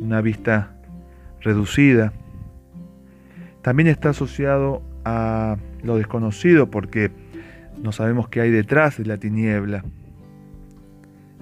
una 0.00 0.20
vista 0.20 0.76
reducida. 1.40 2.12
También 3.62 3.88
está 3.88 4.10
asociado 4.10 4.82
a 5.04 5.56
lo 5.82 5.96
desconocido 5.96 6.70
porque 6.70 7.10
no 7.82 7.92
sabemos 7.92 8.28
qué 8.28 8.40
hay 8.40 8.50
detrás 8.50 8.98
de 8.98 9.06
la 9.06 9.16
tiniebla. 9.16 9.84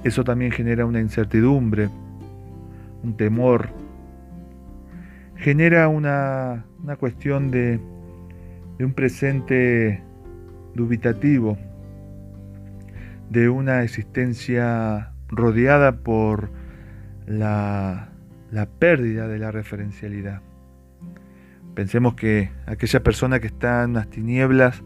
Eso 0.04 0.24
también 0.24 0.52
genera 0.52 0.86
una 0.86 1.00
incertidumbre, 1.00 1.88
un 3.02 3.16
temor, 3.16 3.70
genera 5.36 5.88
una, 5.88 6.64
cuestión 6.98 7.50
de, 7.50 7.80
de 8.78 8.84
un 8.84 8.92
presente 8.92 10.02
dubitativo 10.74 11.58
de 13.30 13.48
una 13.48 13.82
existencia 13.82 15.12
rodeada 15.28 15.98
por 15.98 16.50
la, 17.26 18.08
pérdida 18.78 19.28
de 19.28 19.38
la 19.38 19.50
referencialidad. 19.50 20.40
Pensemos 21.74 22.14
que 22.14 22.50
aquella 22.66 23.02
persona 23.02 23.40
que 23.40 23.48
está 23.48 23.84
en 23.84 23.94
las 23.94 24.08
tinieblas 24.08 24.82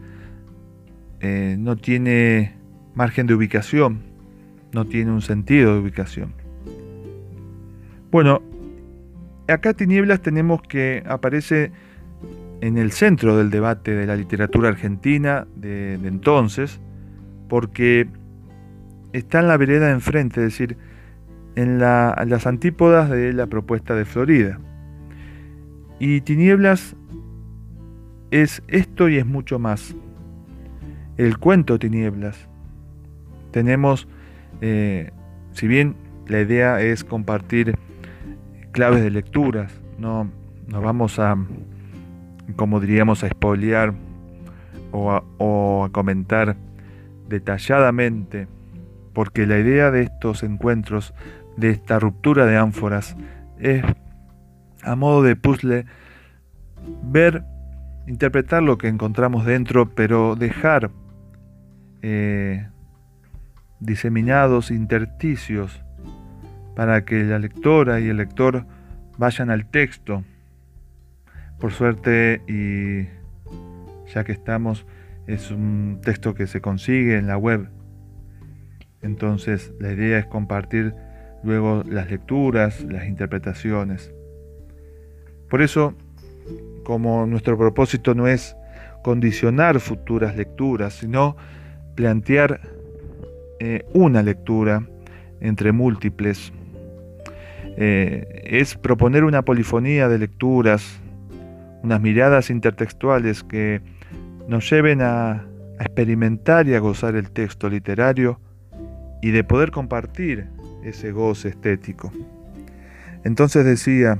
eh, 1.21 1.55
no 1.57 1.77
tiene 1.77 2.55
margen 2.95 3.27
de 3.27 3.33
ubicación, 3.33 4.01
no 4.73 4.85
tiene 4.85 5.11
un 5.11 5.21
sentido 5.21 5.73
de 5.73 5.79
ubicación. 5.79 6.33
Bueno, 8.11 8.41
acá 9.47 9.73
tinieblas 9.73 10.21
tenemos 10.21 10.61
que 10.61 11.03
aparece 11.05 11.71
en 12.61 12.77
el 12.77 12.91
centro 12.91 13.37
del 13.37 13.49
debate 13.49 13.95
de 13.95 14.05
la 14.05 14.15
literatura 14.15 14.69
argentina 14.69 15.47
de, 15.55 15.93
entonces, 15.93 16.79
porque 17.47 18.07
está 19.13 19.39
en 19.39 19.47
la 19.47 19.57
vereda 19.57 19.87
de 19.87 19.93
enfrente, 19.93 20.41
es 20.41 20.51
decir, 20.53 20.77
en, 21.55 21.79
las 21.79 22.47
antípodas 22.47 23.09
de 23.09 23.33
la 23.33 23.47
propuesta 23.47 23.95
de 23.95 24.05
Florida. 24.05 24.59
Y 25.99 26.21
Tinieblas 26.21 26.95
es 28.31 28.63
esto 28.67 29.09
y 29.09 29.17
es 29.17 29.25
mucho 29.25 29.59
más. 29.59 29.95
El 31.17 31.37
cuento 31.37 31.77
Tinieblas. 31.77 32.47
Tenemos, 33.51 34.07
eh, 34.61 35.11
si 35.51 35.67
bien 35.67 35.95
la 36.27 36.39
idea 36.39 36.81
es 36.81 37.03
compartir 37.03 37.77
claves 38.71 39.03
de 39.03 39.11
lecturas, 39.11 39.73
no 39.99 40.31
nos 40.67 40.81
vamos 40.81 41.19
a 41.19 41.35
como 42.55 42.79
diríamos, 42.79 43.23
a 43.23 43.27
espolear 43.27 43.93
o 44.91 45.11
a, 45.85 45.89
comentar 45.91 46.55
detalladamente, 47.27 48.47
porque 49.13 49.45
la 49.45 49.59
idea 49.59 49.91
de 49.91 50.03
estos 50.03 50.43
encuentros, 50.43 51.13
de 51.57 51.69
esta 51.69 51.99
ruptura 51.99 52.45
de 52.45 52.57
ánforas, 52.57 53.15
es 53.59 53.83
a 54.83 54.95
modo 54.95 55.23
de 55.23 55.35
puzzle 55.35 55.85
ver, 57.03 57.43
interpretar 58.07 58.63
lo 58.63 58.77
que 58.77 58.87
encontramos 58.87 59.45
dentro, 59.45 59.93
pero 59.93 60.35
dejar 60.35 60.91
eh, 62.01 62.67
diseminados 63.79 64.71
intersticios 64.71 65.83
para 66.75 67.05
que 67.05 67.23
la 67.23 67.37
lectora 67.37 67.99
y 67.99 68.09
el 68.09 68.17
lector 68.17 68.65
vayan 69.17 69.51
al 69.51 69.69
texto 69.69 70.23
por 71.61 71.71
suerte, 71.71 72.41
y 72.47 73.07
ya 74.11 74.23
que 74.23 74.31
estamos, 74.31 74.87
es 75.27 75.51
un 75.51 75.99
texto 76.03 76.33
que 76.33 76.47
se 76.47 76.59
consigue 76.59 77.17
en 77.17 77.27
la 77.27 77.37
web. 77.37 77.69
Entonces 79.01 79.73
la 79.79 79.91
idea 79.91 80.19
es 80.19 80.25
compartir 80.25 80.93
luego 81.43 81.83
las 81.87 82.09
lecturas, 82.09 82.81
las 82.83 83.07
interpretaciones. 83.07 84.13
Por 85.49 85.61
eso, 85.61 85.95
como 86.83 87.25
nuestro 87.25 87.57
propósito 87.57 88.13
no 88.13 88.27
es 88.27 88.55
condicionar 89.03 89.79
futuras 89.79 90.35
lecturas, 90.35 90.93
sino 90.93 91.35
plantear 91.95 92.61
eh, 93.59 93.83
una 93.93 94.23
lectura 94.23 94.87
entre 95.39 95.71
múltiples, 95.71 96.53
eh, 97.77 98.43
es 98.45 98.75
proponer 98.75 99.23
una 99.23 99.43
polifonía 99.43 100.07
de 100.07 100.19
lecturas 100.19 101.01
unas 101.83 102.01
miradas 102.01 102.49
intertextuales 102.49 103.43
que 103.43 103.81
nos 104.47 104.69
lleven 104.69 105.01
a, 105.01 105.47
experimentar 105.79 106.67
y 106.67 106.75
a 106.75 106.79
gozar 106.79 107.15
el 107.15 107.31
texto 107.31 107.67
literario 107.67 108.39
y 109.21 109.31
de 109.31 109.43
poder 109.43 109.71
compartir 109.71 110.47
ese 110.83 111.11
goce 111.11 111.49
estético. 111.49 112.11
Entonces 113.23 113.65
decía, 113.65 114.19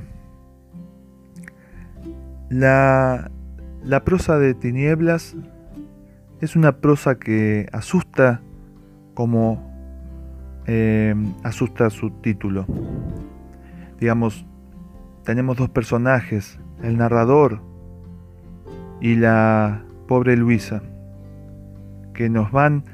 la, 2.48 3.30
prosa 4.04 4.38
de 4.38 4.54
tinieblas 4.54 5.34
es 6.40 6.56
una 6.56 6.76
prosa 6.76 7.16
que 7.16 7.68
asusta 7.72 8.40
como 9.14 9.70
eh, 10.66 11.14
asusta 11.42 11.90
su 11.90 12.10
título. 12.10 12.66
Digamos, 13.98 14.46
tenemos 15.24 15.56
dos 15.56 15.70
personajes 15.70 16.58
el 16.82 16.96
narrador 16.96 17.60
y 19.00 19.16
la 19.16 19.82
pobre 20.06 20.36
Luisa, 20.36 20.82
que 22.14 22.28
nos 22.28 22.50
van, 22.52 22.84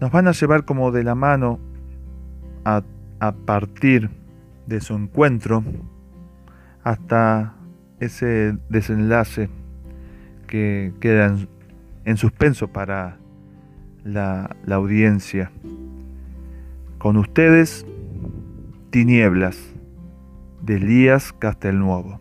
nos 0.00 0.10
van 0.10 0.28
a 0.28 0.32
llevar 0.32 0.64
como 0.64 0.90
de 0.92 1.04
la 1.04 1.14
mano 1.14 1.58
a, 2.64 2.82
partir 3.46 4.10
de 4.66 4.80
su 4.80 4.94
encuentro 4.94 5.64
hasta 6.84 7.54
ese 7.98 8.56
desenlace 8.68 9.48
que 10.46 10.92
queda 11.00 11.34
en, 12.04 12.16
suspenso 12.16 12.68
para 12.68 13.16
la, 14.04 14.56
audiencia. 14.70 15.50
Con 16.98 17.16
ustedes, 17.16 17.86
Tinieblas, 18.90 19.58
de 20.62 20.76
Elías 20.76 21.32
Castelnuovo. 21.32 22.18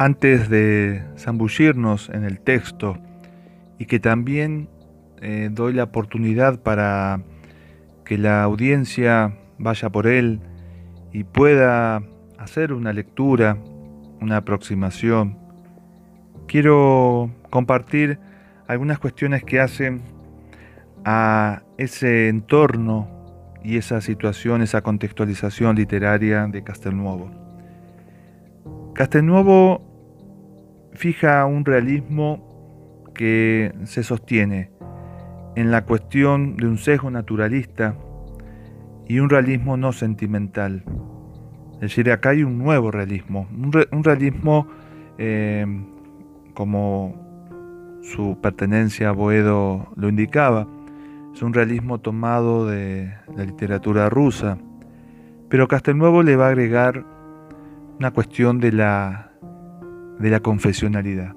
Antes 0.00 0.48
de 0.48 1.04
zambullirnos 1.18 2.08
en 2.08 2.24
el 2.24 2.40
texto 2.40 2.96
y 3.78 3.84
que 3.84 4.00
también 4.00 4.70
eh, 5.20 5.50
doy 5.52 5.74
la 5.74 5.84
oportunidad 5.84 6.62
para 6.62 7.20
que 8.06 8.16
la 8.16 8.42
audiencia 8.42 9.36
vaya 9.58 9.90
por 9.90 10.06
él 10.06 10.40
y 11.12 11.24
pueda 11.24 12.02
hacer 12.38 12.72
una 12.72 12.94
lectura, 12.94 13.58
una 14.22 14.38
aproximación, 14.38 15.36
quiero 16.48 17.30
compartir 17.50 18.18
algunas 18.68 18.98
cuestiones 18.98 19.44
que 19.44 19.60
hacen 19.60 20.00
a 21.04 21.60
ese 21.76 22.30
entorno 22.30 23.06
y 23.62 23.76
esa 23.76 24.00
situación, 24.00 24.62
esa 24.62 24.80
contextualización 24.80 25.76
literaria 25.76 26.46
de 26.46 26.64
Castelnuovo. 26.64 27.30
Castelnuovo 28.94 29.89
fija 30.92 31.44
un 31.46 31.64
realismo 31.64 33.02
que 33.14 33.72
se 33.84 34.02
sostiene 34.02 34.70
en 35.56 35.70
la 35.70 35.84
cuestión 35.84 36.56
de 36.56 36.66
un 36.66 36.78
sesgo 36.78 37.10
naturalista 37.10 37.94
y 39.06 39.18
un 39.18 39.28
realismo 39.28 39.76
no 39.76 39.92
sentimental. 39.92 40.84
Es 41.74 41.80
decir, 41.80 42.10
acá 42.10 42.30
hay 42.30 42.44
un 42.44 42.58
nuevo 42.58 42.90
realismo, 42.90 43.48
un, 43.50 44.04
realismo 44.04 44.68
eh, 45.18 45.66
como 46.54 47.98
su 48.02 48.38
pertenencia 48.40 49.08
a 49.08 49.12
Boedo 49.12 49.88
lo 49.96 50.08
indicaba, 50.08 50.68
es 51.34 51.42
un 51.42 51.54
realismo 51.54 51.98
tomado 51.98 52.66
de 52.66 53.12
la 53.36 53.44
literatura 53.44 54.08
rusa, 54.08 54.58
pero 55.48 55.68
Castelnuovo 55.68 56.22
le 56.22 56.36
va 56.36 56.46
a 56.46 56.48
agregar 56.50 57.04
una 57.98 58.10
cuestión 58.12 58.60
de 58.60 58.72
la, 58.72 59.29
de 60.20 60.30
la 60.30 60.40
confesionalidad. 60.40 61.34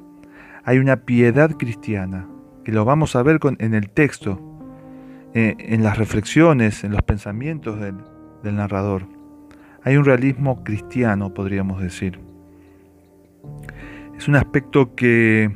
Hay 0.64 0.78
una 0.78 0.98
piedad 0.98 1.52
cristiana, 1.58 2.28
que 2.64 2.72
lo 2.72 2.86
vamos 2.86 3.16
a 3.16 3.24
ver 3.24 3.40
en 3.58 3.74
el 3.74 3.90
texto, 3.90 4.40
eh, 5.34 5.56
en 5.58 5.84
las 5.84 5.98
reflexiones, 5.98 6.84
en 6.84 6.92
los 6.92 7.02
pensamientos 7.02 7.80
del, 7.80 7.96
del 8.44 8.56
narrador. 8.56 9.08
Hay 9.84 9.98
un 9.98 10.06
realismo 10.06 10.64
cristiano, 10.64 11.34
podríamos 11.34 11.82
decir. 11.82 12.20
Es 14.16 14.28
un 14.28 14.36
aspecto 14.36 14.96
que, 14.96 15.52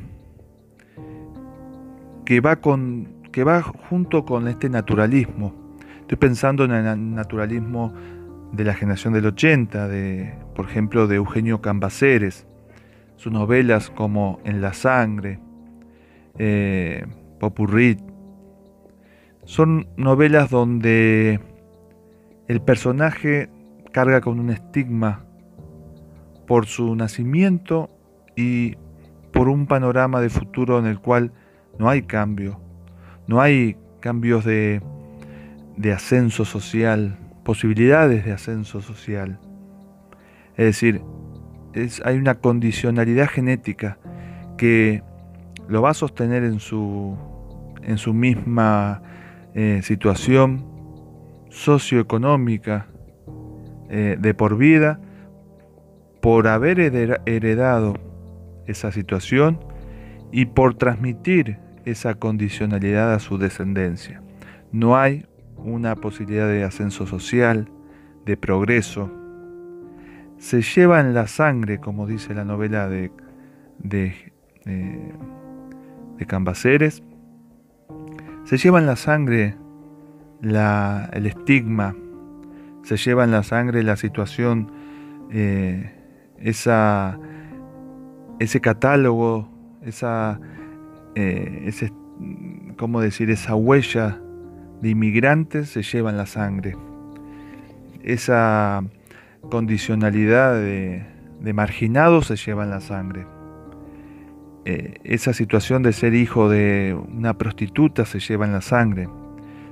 que 2.24 2.40
va 2.40 2.56
con 2.56 3.18
que 3.38 3.44
va 3.44 3.62
junto 3.62 4.24
con 4.24 4.48
este 4.48 4.68
naturalismo. 4.68 5.54
Estoy 6.00 6.18
pensando 6.18 6.64
en 6.64 6.72
el 6.72 7.14
naturalismo 7.14 7.94
de 8.50 8.64
la 8.64 8.74
generación 8.74 9.14
del 9.14 9.26
80, 9.26 9.86
de, 9.86 10.34
por 10.56 10.64
ejemplo, 10.64 11.06
de 11.06 11.14
Eugenio 11.14 11.60
Cambaceres, 11.60 12.47
sus 13.18 13.32
novelas 13.32 13.90
como 13.90 14.40
En 14.44 14.62
la 14.62 14.72
sangre, 14.72 15.40
eh, 16.38 17.04
Popurrit, 17.38 18.00
son 19.44 19.88
novelas 19.96 20.50
donde 20.50 21.40
el 22.46 22.60
personaje 22.62 23.50
carga 23.92 24.20
con 24.20 24.40
un 24.40 24.50
estigma 24.50 25.24
por 26.46 26.66
su 26.66 26.94
nacimiento 26.94 27.90
y 28.36 28.76
por 29.32 29.48
un 29.48 29.66
panorama 29.66 30.20
de 30.20 30.30
futuro 30.30 30.78
en 30.78 30.86
el 30.86 31.00
cual 31.00 31.32
no 31.78 31.88
hay 31.88 32.02
cambio, 32.02 32.60
no 33.26 33.40
hay 33.40 33.76
cambios 34.00 34.44
de, 34.44 34.80
ascenso 35.92 36.44
social, 36.44 37.18
posibilidades 37.44 38.24
de 38.24 38.32
ascenso 38.32 38.80
social. 38.80 39.38
Es 40.56 40.66
decir, 40.66 41.02
hay 42.04 42.16
una 42.16 42.34
condicionalidad 42.36 43.28
genética 43.28 43.98
que 44.56 45.02
lo 45.68 45.82
va 45.82 45.90
a 45.90 45.94
sostener 45.94 46.44
en 46.44 46.60
su, 46.60 47.16
en 47.82 47.98
su 47.98 48.14
misma 48.14 49.02
eh, 49.54 49.80
situación 49.82 50.64
socioeconómica 51.50 52.86
eh, 53.90 54.16
de 54.18 54.34
por 54.34 54.56
vida 54.56 55.00
por 56.20 56.48
haber 56.48 56.80
heredado 57.26 57.94
esa 58.66 58.92
situación 58.92 59.60
y 60.32 60.46
por 60.46 60.74
transmitir 60.74 61.58
esa 61.84 62.14
condicionalidad 62.14 63.14
a 63.14 63.18
su 63.18 63.38
descendencia. 63.38 64.22
No 64.72 64.96
hay 64.96 65.26
una 65.56 65.96
posibilidad 65.96 66.48
de 66.48 66.64
ascenso 66.64 67.06
social, 67.06 67.70
de 68.26 68.36
progreso. 68.36 69.10
Se 70.38 70.62
lleva 70.62 71.00
en 71.00 71.14
la 71.14 71.26
sangre, 71.26 71.78
como 71.78 72.06
dice 72.06 72.34
la 72.34 72.44
novela 72.44 72.88
de, 72.88 73.10
de, 73.78 74.14
eh, 74.66 75.12
de 76.16 76.26
Cambaceres, 76.26 77.02
se 78.44 78.56
lleva 78.56 78.78
en 78.78 78.86
la 78.86 78.96
sangre 78.96 79.56
la, 80.40 81.10
el 81.12 81.26
estigma, 81.26 81.94
se 82.82 82.96
lleva 82.96 83.24
en 83.24 83.30
la 83.30 83.42
sangre 83.42 83.82
la 83.82 83.96
situación, 83.96 84.70
eh, 85.30 85.92
esa, 86.38 87.18
ese 88.38 88.60
catálogo, 88.60 89.48
esa, 89.82 90.40
eh, 91.14 91.64
ese, 91.66 91.92
¿cómo 92.76 93.00
decir? 93.00 93.30
esa 93.30 93.54
huella 93.54 94.20
de 94.80 94.90
inmigrantes 94.90 95.70
se 95.70 95.82
lleva 95.82 96.10
en 96.10 96.16
la 96.16 96.26
sangre. 96.26 96.76
Esa 98.02 98.84
condicionalidad 99.50 100.54
de, 100.54 101.04
de 101.40 101.52
marginado 101.52 102.22
se 102.22 102.36
lleva 102.36 102.64
en 102.64 102.70
la 102.70 102.80
sangre. 102.80 103.26
Eh, 104.64 105.00
esa 105.04 105.32
situación 105.32 105.82
de 105.82 105.94
ser 105.94 106.14
hijo 106.14 106.50
de 106.50 106.94
una 107.16 107.38
prostituta 107.38 108.04
se 108.04 108.20
lleva 108.20 108.44
en 108.44 108.52
la 108.52 108.60
sangre. 108.60 109.08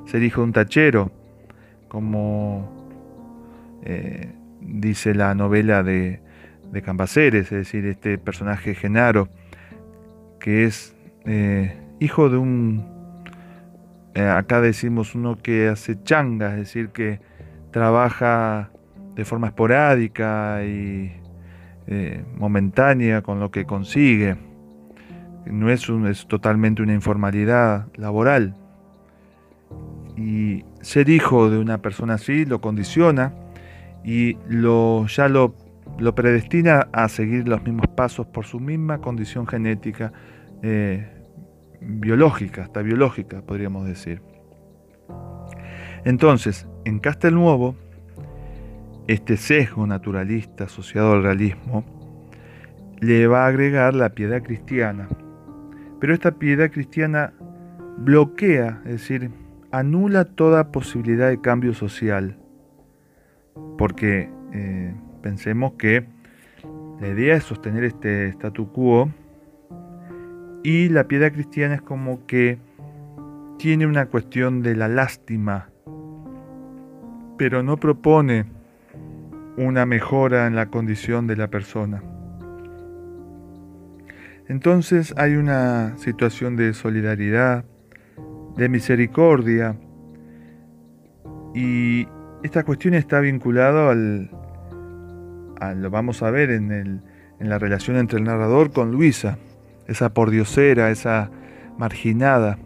Ser 0.07 0.23
hijo 0.23 0.41
de 0.41 0.45
un 0.47 0.53
tachero, 0.53 1.11
como 1.89 2.73
eh, 3.85 4.33
dice 4.61 5.15
la 5.15 5.35
novela 5.35 5.83
de, 5.83 6.21
de 6.73 6.83
Cambaceres, 6.83 7.53
es 7.53 7.59
decir, 7.59 7.85
este 7.87 8.17
personaje 8.17 8.75
Genaro, 8.75 9.29
que 10.41 10.65
es 10.65 10.97
eh, 11.27 11.77
hijo 12.01 12.31
de 12.31 12.39
un, 12.39 12.87
acá 14.15 14.61
decimos 14.61 15.15
uno 15.15 15.37
que 15.37 15.69
hace 15.69 16.03
changa, 16.05 16.53
es 16.53 16.61
decir, 16.61 16.89
que 16.89 17.21
trabaja 17.71 18.71
de 19.17 19.25
forma 19.25 19.49
esporádica 19.49 20.65
y 20.65 21.13
momentánea 22.37 23.23
con 23.23 23.39
lo 23.41 23.51
que 23.51 23.65
consigue 23.65 24.37
no 25.47 25.71
es, 25.71 25.89
es 25.89 26.27
totalmente 26.27 26.83
una 26.83 26.95
informalidad 26.95 27.87
laboral. 27.95 28.55
Y 30.17 30.65
ser 30.81 31.09
hijo 31.09 31.51
de 31.51 31.59
una 31.59 31.83
persona 31.83 32.15
así 32.15 32.45
lo 32.45 32.61
condiciona 32.61 33.35
y 34.05 34.37
lo, 34.49 35.07
ya 35.07 35.29
lo, 35.29 35.55
lo 35.99 36.15
predestina 36.15 36.89
a 36.93 37.09
seguir 37.09 37.49
los 37.49 37.63
mismos 37.63 37.87
pasos 37.89 38.27
por 38.27 38.47
su 38.47 38.61
misma 38.61 39.01
condición 39.01 39.47
genética, 39.47 40.13
eh, 40.63 41.07
biológica, 41.81 42.63
hasta 42.63 42.83
biológica 42.83 43.43
podríamos 43.43 43.87
decir. 43.87 44.23
Entonces, 46.05 46.69
en 46.85 47.01
Castelnuovo, 47.01 47.77
este 49.07 49.37
sesgo 49.37 49.87
naturalista 49.87 50.65
asociado 50.65 51.13
al 51.13 51.23
realismo 51.23 51.85
le 53.01 53.27
va 53.27 53.45
a 53.45 53.49
agregar 53.49 53.95
la 53.95 54.11
piedad 54.11 54.43
cristiana, 54.43 55.09
pero 56.01 56.15
esta 56.15 56.33
piedad 56.33 56.71
cristiana 56.71 57.35
bloquea, 57.99 58.81
es 58.85 58.93
decir, 58.93 59.31
anula 59.71 60.25
toda 60.25 60.73
posibilidad 60.73 61.29
de 61.29 61.41
cambio 61.41 61.75
social. 61.75 62.39
Porque 63.79 64.31
eh, 64.53 64.95
pensemos 65.23 65.73
que 65.75 66.07
la 67.01 67.09
idea 67.09 67.37
es 67.37 67.45
sostener 67.45 67.85
este 67.85 68.29
statu 68.29 68.73
quo 68.73 69.11
y 70.63 70.89
la 70.89 71.07
piedad 71.09 71.33
cristiana 71.33 71.75
es 71.75 71.83
como 71.83 72.27
que 72.27 72.59
tiene 73.59 73.87
una 73.87 74.07
cuestión 74.07 74.63
de 74.63 74.77
la 74.77 74.89
lástima, 74.89 75.69
pero 77.39 77.63
no 77.63 77.77
propone 77.77 78.56
una 79.57 79.87
mejora 79.87 80.47
en 80.47 80.55
la 80.55 80.67
condición 80.67 81.27
de 81.27 81.37
la 81.37 81.49
persona. 81.49 82.03
Entonces 84.49 85.15
hay 85.17 85.35
una 85.37 85.97
situación 85.99 86.57
de 86.57 86.73
solidaridad, 86.75 87.65
de 88.57 88.69
misericordia, 88.69 89.77
y 91.55 92.07
esta 92.43 92.65
cuestión 92.65 92.95
está 92.95 93.21
vinculada 93.21 93.91
al, 93.91 94.31
lo 95.81 95.91
vamos 95.91 96.23
a 96.23 96.31
ver 96.31 96.51
en, 96.51 96.71
en 96.71 97.49
la 97.49 97.59
relación 97.59 97.97
entre 97.97 98.19
el 98.19 98.25
narrador 98.25 98.73
con 98.73 98.93
Luisa, 98.93 99.39
esa 99.89 100.13
pordiosera, 100.13 100.91
esa 100.91 101.31
marginada, 101.79 102.59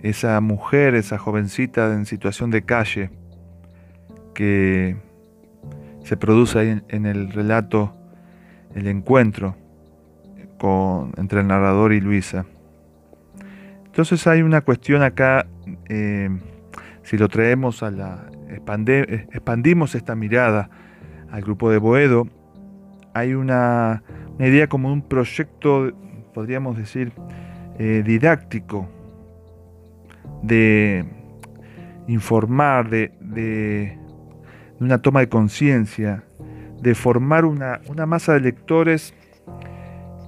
esa 0.00 0.40
mujer, 0.40 0.94
esa 0.94 1.18
jovencita 1.18 1.92
en 1.94 2.06
situación 2.06 2.50
de 2.50 2.62
calle 2.62 3.10
que 4.34 5.07
se 6.08 6.16
produce 6.16 6.58
ahí 6.58 6.82
en 6.88 7.04
el 7.04 7.30
relato, 7.30 7.94
el 8.74 8.86
encuentro 8.86 9.54
entre 11.18 11.40
el 11.40 11.46
narrador 11.46 11.92
y 11.92 12.00
Luisa. 12.00 12.46
Entonces 13.84 14.26
hay 14.26 14.40
una 14.40 14.62
cuestión 14.62 15.02
acá, 15.02 15.46
eh, 15.90 16.30
si 17.02 17.18
lo 17.18 17.28
traemos 17.28 17.82
a 17.82 17.90
la, 17.90 18.24
expandimos 19.32 19.94
esta 19.94 20.14
mirada 20.14 20.70
al 21.30 21.42
grupo 21.42 21.70
de 21.70 21.76
Boedo, 21.76 22.26
hay 23.12 23.34
una, 23.34 24.02
idea 24.38 24.66
como 24.66 24.90
un 24.90 25.02
proyecto, 25.02 25.92
podríamos 26.32 26.78
decir, 26.78 27.12
eh, 27.78 28.02
didáctico, 28.02 28.88
de 30.42 31.04
informar, 32.06 32.88
de 32.88 33.98
una 34.80 34.98
toma 35.02 35.20
de 35.20 35.28
conciencia, 35.28 36.24
de 36.80 36.94
formar 36.94 37.44
una, 37.44 37.80
una 37.88 38.06
masa 38.06 38.34
de 38.34 38.40
lectores 38.40 39.14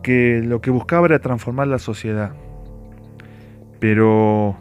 que 0.02 0.42
lo 0.44 0.60
que 0.60 0.70
buscaba 0.70 1.06
era 1.06 1.18
transformar 1.18 1.68
la 1.68 1.78
sociedad. 1.78 2.32
Pero 3.78 4.56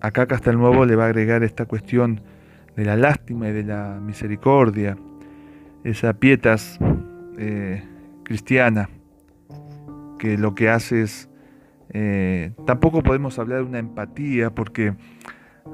acá 0.00 0.26
Nuevo 0.52 0.84
le 0.84 0.96
va 0.96 1.04
a 1.04 1.06
agregar 1.06 1.42
esta 1.42 1.66
cuestión 1.66 2.20
de 2.76 2.84
la 2.84 2.96
lástima 2.96 3.48
y 3.48 3.52
de 3.52 3.64
la 3.64 4.00
misericordia, 4.02 4.96
esa 5.84 6.14
pietas 6.14 6.78
eh, 7.38 7.82
cristiana, 8.24 8.88
que 10.18 10.38
lo 10.38 10.54
que 10.54 10.70
hace 10.70 11.02
es, 11.02 11.28
eh, 11.90 12.52
tampoco 12.66 13.02
podemos 13.02 13.38
hablar 13.38 13.58
de 13.58 13.64
una 13.64 13.78
empatía, 13.78 14.50
porque 14.50 14.94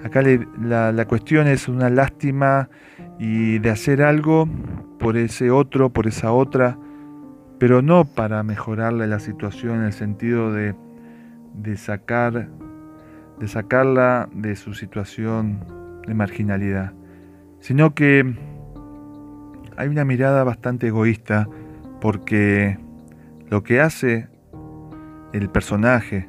acá 0.02 0.22
la, 0.22 1.04
cuestión 1.06 1.46
es 1.46 1.68
una 1.68 1.90
lástima 1.90 2.68
y 3.18 3.58
de 3.58 3.70
hacer 3.70 4.02
algo 4.02 4.48
por 4.98 5.16
ese 5.16 5.50
otro, 5.50 5.90
por 5.90 6.06
esa 6.06 6.32
otra, 6.32 6.78
pero 7.58 7.82
no 7.82 8.04
para 8.04 8.42
mejorarle 8.42 9.06
la 9.06 9.18
situación 9.18 9.78
en 9.78 9.84
el 9.84 9.92
sentido 9.92 10.52
de, 10.52 10.74
sacar, 11.76 12.48
de 13.38 13.48
sacarla 13.48 14.28
de 14.32 14.56
su 14.56 14.74
situación 14.74 15.64
de 16.06 16.14
marginalidad, 16.14 16.92
sino 17.60 17.94
que 17.94 18.34
hay 19.76 19.88
una 19.88 20.04
mirada 20.04 20.44
bastante 20.44 20.88
egoísta 20.88 21.48
porque 22.00 22.78
lo 23.48 23.62
que 23.62 23.80
hace 23.80 24.28
el 25.32 25.50
personaje 25.50 26.28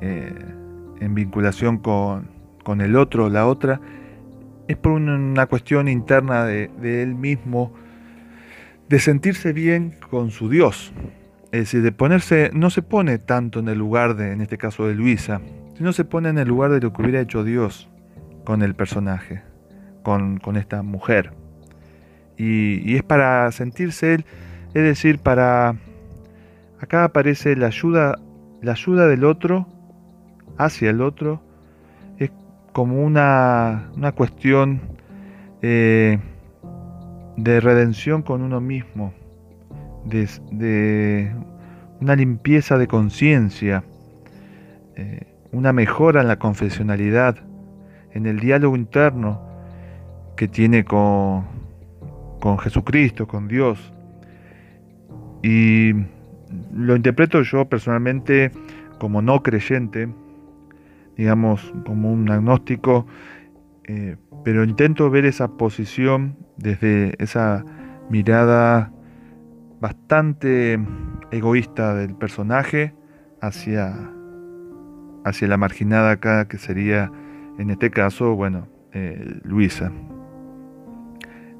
eh, 0.00 0.57
en 1.00 1.14
vinculación 1.14 1.78
con, 1.78 2.28
el 2.80 2.96
otro 2.96 3.26
o 3.26 3.28
la 3.30 3.46
otra 3.46 3.80
es 4.68 4.76
por 4.76 4.92
una, 4.92 5.46
cuestión 5.46 5.88
interna 5.88 6.44
de, 6.44 6.70
él 7.02 7.14
mismo 7.14 7.72
de 8.88 8.98
sentirse 8.98 9.54
bien 9.54 9.96
con 10.10 10.30
su 10.30 10.50
Dios. 10.50 10.92
Es 11.50 11.60
decir, 11.60 11.82
de 11.82 11.92
ponerse, 11.92 12.50
no 12.52 12.68
se 12.68 12.82
pone 12.82 13.18
tanto 13.18 13.60
en 13.60 13.68
el 13.68 13.78
lugar 13.78 14.16
de, 14.16 14.32
en 14.32 14.42
este 14.42 14.58
caso 14.58 14.86
de 14.86 14.94
Luisa, 14.94 15.40
sino 15.78 15.94
se 15.94 16.04
pone 16.04 16.28
en 16.28 16.36
el 16.36 16.46
lugar 16.46 16.70
de 16.70 16.80
lo 16.80 16.92
que 16.92 17.00
hubiera 17.00 17.20
hecho 17.20 17.42
Dios 17.42 17.88
con 18.44 18.62
el 18.62 18.74
personaje, 18.74 19.42
con, 20.02 20.40
esta 20.56 20.82
mujer. 20.82 21.32
Y, 22.36 22.96
es 22.96 23.02
para 23.02 23.50
sentirse 23.52 24.14
él, 24.14 24.24
es 24.74 24.82
decir, 24.82 25.18
para... 25.18 25.76
Acá 26.80 27.04
aparece 27.04 27.56
la 27.56 27.66
ayuda, 27.66 28.18
la 28.62 28.72
ayuda 28.72 29.08
del 29.08 29.24
otro 29.24 29.66
hacia 30.58 30.90
el 30.90 31.00
otro, 31.00 31.40
es 32.18 32.30
como 32.72 33.02
una, 33.02 33.90
una 33.96 34.12
cuestión 34.12 34.80
eh, 35.62 36.18
de 37.36 37.60
redención 37.60 38.22
con 38.22 38.42
uno 38.42 38.60
mismo, 38.60 39.14
de, 40.04 41.32
una 42.00 42.16
limpieza 42.16 42.78
de 42.78 42.86
conciencia, 42.88 43.84
eh, 44.96 45.26
una 45.52 45.72
mejora 45.72 46.20
en 46.20 46.28
la 46.28 46.38
confesionalidad, 46.38 47.36
en 48.12 48.26
el 48.26 48.40
diálogo 48.40 48.76
interno 48.76 49.40
que 50.36 50.48
tiene 50.48 50.84
con, 50.84 51.44
con 52.40 52.58
Jesucristo, 52.58 53.26
con 53.26 53.48
Dios. 53.48 53.92
Y 55.42 55.92
lo 56.72 56.96
interpreto 56.96 57.42
yo 57.42 57.68
personalmente 57.68 58.50
como 58.98 59.22
no 59.22 59.42
creyente, 59.42 60.08
digamos, 61.18 61.74
como 61.84 62.12
un 62.12 62.30
agnóstico, 62.30 63.06
eh, 63.84 64.16
pero 64.44 64.62
intento 64.62 65.10
ver 65.10 65.26
esa 65.26 65.48
posición 65.48 66.36
desde 66.56 67.12
esa 67.22 67.64
mirada 68.08 68.92
bastante 69.80 70.78
egoísta 71.32 71.94
del 71.94 72.14
personaje 72.14 72.94
hacia, 73.40 73.94
hacia 75.24 75.48
la 75.48 75.56
marginada 75.56 76.12
acá, 76.12 76.46
que 76.46 76.56
sería, 76.56 77.10
en 77.58 77.70
este 77.70 77.90
caso, 77.90 78.36
bueno, 78.36 78.68
eh, 78.92 79.40
Luisa. 79.42 79.90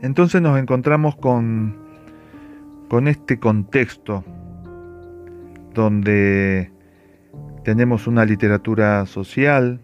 Entonces 0.00 0.40
nos 0.40 0.56
encontramos 0.56 1.16
con, 1.16 1.76
con 2.88 3.08
este 3.08 3.40
contexto 3.40 4.24
donde 5.74 6.70
tenemos 7.68 8.06
una 8.06 8.24
literatura 8.24 9.04
social, 9.04 9.82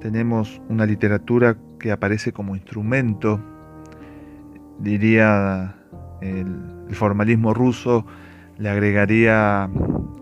tenemos 0.00 0.62
una 0.70 0.86
literatura 0.86 1.58
que 1.78 1.92
aparece 1.92 2.32
como 2.32 2.56
instrumento, 2.56 3.42
diría 4.78 5.76
el, 6.22 6.48
formalismo 6.92 7.52
ruso, 7.52 8.06
le 8.56 8.70
agregaría 8.70 9.68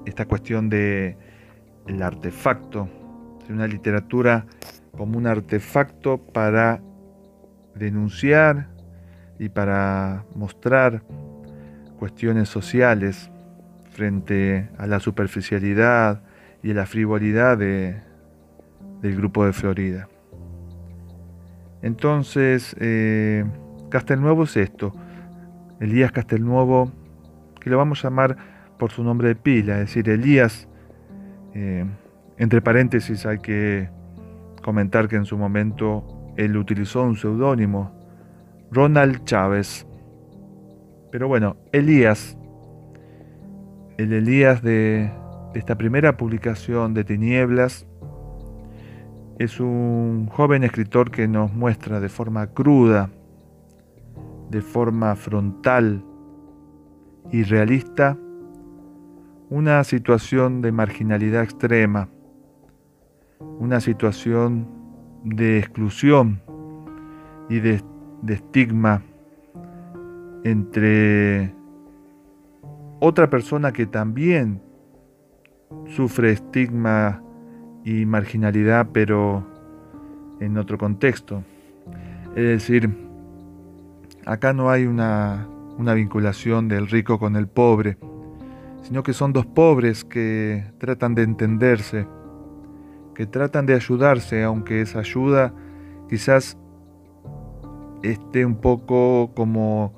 esta 0.06 0.26
cuestión 0.26 0.70
de 0.70 1.16
el 1.86 2.02
artefacto, 2.02 2.88
una 3.48 3.68
literatura 3.68 4.46
como 4.90 5.18
un 5.18 5.28
artefacto 5.28 6.18
para 6.18 6.82
denunciar 7.76 8.70
y 9.38 9.50
para 9.50 10.24
mostrar 10.34 11.04
cuestiones 11.96 12.48
sociales 12.48 13.30
frente 13.92 14.68
a 14.78 14.88
la 14.88 14.98
superficialidad, 14.98 16.24
y 16.62 16.72
la 16.72 16.86
frivolidad 16.86 17.58
de, 17.58 18.00
del 19.00 19.16
grupo 19.16 19.44
de 19.44 19.52
Florida. 19.52 20.08
Entonces, 21.82 22.76
eh, 22.78 23.44
Castelnuovo 23.88 24.44
es 24.44 24.56
esto, 24.56 24.92
Elías 25.80 26.12
Castelnuovo, 26.12 26.92
que 27.60 27.70
lo 27.70 27.76
vamos 27.76 28.04
a 28.04 28.08
llamar 28.08 28.36
por 28.78 28.92
su 28.92 29.02
nombre 29.02 29.28
de 29.28 29.34
pila, 29.34 29.74
es 29.74 29.88
decir, 29.88 30.08
Elías, 30.08 30.68
eh, 31.54 31.84
entre 32.38 32.62
paréntesis 32.62 33.26
hay 33.26 33.38
que 33.38 33.90
comentar 34.62 35.08
que 35.08 35.16
en 35.16 35.24
su 35.24 35.36
momento 35.36 36.32
él 36.36 36.56
utilizó 36.56 37.02
un 37.02 37.16
seudónimo, 37.16 37.92
Ronald 38.70 39.24
Chávez. 39.24 39.86
Pero 41.10 41.28
bueno, 41.28 41.56
Elías, 41.72 42.38
el 43.98 44.12
Elías 44.12 44.62
de, 44.62 45.12
esta 45.54 45.76
primera 45.76 46.16
publicación 46.16 46.94
de 46.94 47.04
Tinieblas. 47.04 47.86
Es 49.38 49.60
un 49.60 50.28
joven 50.28 50.64
escritor 50.64 51.10
que 51.10 51.28
nos 51.28 51.52
muestra 51.52 52.00
de 52.00 52.08
forma 52.08 52.48
cruda, 52.48 53.10
de 54.50 54.60
forma 54.62 55.14
frontal 55.16 56.04
y 57.30 57.42
realista 57.42 58.16
una 59.52 59.84
situación 59.84 60.62
de 60.62 60.72
marginalidad 60.72 61.42
extrema, 61.42 62.08
una 63.58 63.80
situación 63.80 64.66
de 65.24 65.58
exclusión 65.58 66.40
y 67.48 67.60
de, 67.60 67.82
estigma 68.28 69.02
entre 70.44 71.54
otra 73.00 73.28
persona 73.28 73.72
que 73.72 73.84
también 73.84 74.62
sufre 75.94 76.32
estigma 76.32 77.22
y 77.84 78.06
marginalidad, 78.06 78.88
pero 78.92 79.46
en 80.40 80.56
otro 80.58 80.78
contexto. 80.78 81.42
Es 82.34 82.44
decir, 82.44 82.90
acá 84.24 84.52
no 84.52 84.70
hay 84.70 84.86
una, 84.86 85.46
una 85.78 85.94
vinculación 85.94 86.68
del 86.68 86.88
rico 86.88 87.18
con 87.18 87.36
el 87.36 87.46
pobre, 87.46 87.98
sino 88.82 89.02
que 89.02 89.12
son 89.12 89.32
dos 89.32 89.46
pobres 89.46 90.04
que 90.04 90.64
tratan 90.78 91.14
de 91.14 91.22
entenderse, 91.22 92.06
que 93.14 93.26
tratan 93.26 93.66
de 93.66 93.74
ayudarse, 93.74 94.42
aunque 94.42 94.80
esa 94.80 95.00
ayuda 95.00 95.52
quizás 96.08 96.56
esté 98.02 98.44
un 98.44 98.56
poco 98.56 99.32
como 99.34 99.94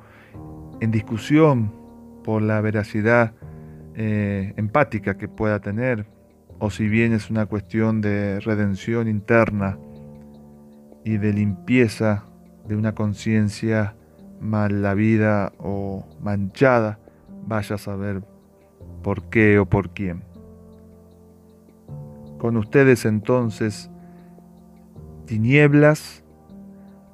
en 0.80 0.90
discusión 0.90 1.72
por 2.22 2.42
la 2.42 2.60
veracidad 2.60 3.32
eh, 3.96 4.54
empática 4.56 5.16
que 5.16 5.28
pueda 5.28 5.60
tener, 5.60 6.06
o 6.58 6.70
si 6.70 6.88
bien 6.88 7.12
es 7.12 7.30
una 7.30 7.46
cuestión 7.46 8.00
de 8.00 8.40
redención 8.40 9.08
interna 9.08 9.78
y 11.04 11.18
de 11.18 11.32
limpieza 11.32 12.24
de 12.66 12.76
una 12.76 12.94
conciencia 12.94 13.96
mal 14.40 14.82
vida 14.96 15.52
o 15.58 16.06
manchada, 16.20 16.98
vaya 17.46 17.76
a 17.76 17.78
saber 17.78 18.22
por 19.02 19.28
qué 19.28 19.58
o 19.58 19.66
por 19.66 19.90
quién. 19.90 20.22
Con 22.38 22.56
ustedes 22.56 23.04
entonces, 23.04 23.90
tinieblas 25.26 26.24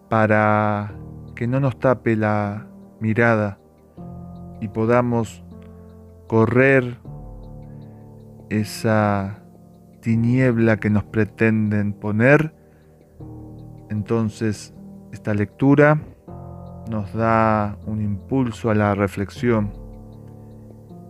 para 0.09 0.93
que 1.35 1.47
no 1.47 1.61
nos 1.61 1.79
tape 1.79 2.17
la 2.17 2.67
mirada 3.01 3.59
y 4.61 4.69
podamos 4.69 5.45
correr 6.31 6.97
esa 8.51 9.43
tiniebla 10.01 10.77
que 10.77 10.89
nos 10.89 11.03
pretenden 11.03 11.93
poner, 11.93 12.55
entonces 13.89 14.73
esta 15.11 15.35
lectura 15.35 16.01
nos 16.89 17.13
da 17.15 17.77
un 17.85 18.01
impulso 18.01 18.71
a 18.71 18.77
la 18.77 18.95
reflexión 18.95 19.73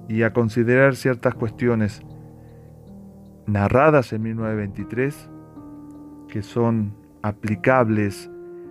y 0.09 0.23
a 0.23 0.33
considerar 0.33 0.97
ciertas 0.97 1.35
cuestiones 1.35 2.01
narradas 3.47 4.14
en 4.14 4.23
1923 4.23 5.29
que 6.29 6.41
son 6.41 6.95
aplicables, 7.21 8.31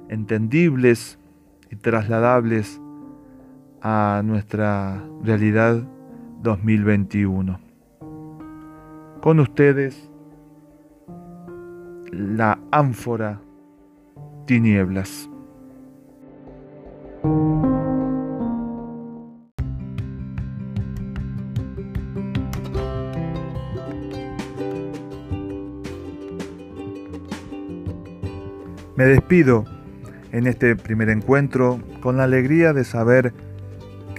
entendibles 0.09 1.19
y 1.69 1.75
trasladables 1.75 2.81
a 3.83 4.23
nuestra 4.25 5.03
realidad 5.21 5.83
2021. 6.41 7.59
Con 9.21 9.39
ustedes, 9.39 10.09
la 12.11 12.59
ánfora 12.71 13.41
tinieblas. 14.45 15.29
Me 28.95 29.05
despido 29.05 29.65
en 30.31 30.47
este 30.47 30.75
primer 30.75 31.09
encuentro 31.09 31.79
con 32.01 32.17
la 32.17 32.25
alegría 32.25 32.73
de 32.73 32.83
saber 32.83 33.33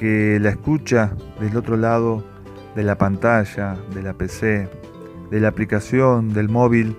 que 0.01 0.39
la 0.41 0.49
escucha 0.49 1.13
del 1.41 1.55
otro 1.59 1.77
lado 1.77 2.25
de 2.75 2.83
la 2.85 2.97
pantalla, 2.97 3.77
de 3.95 4.03
la 4.03 4.15
PC, 4.15 4.67
de 5.31 5.41
la 5.41 5.49
aplicación, 5.49 6.33
del 6.33 6.49
móvil, 6.49 6.97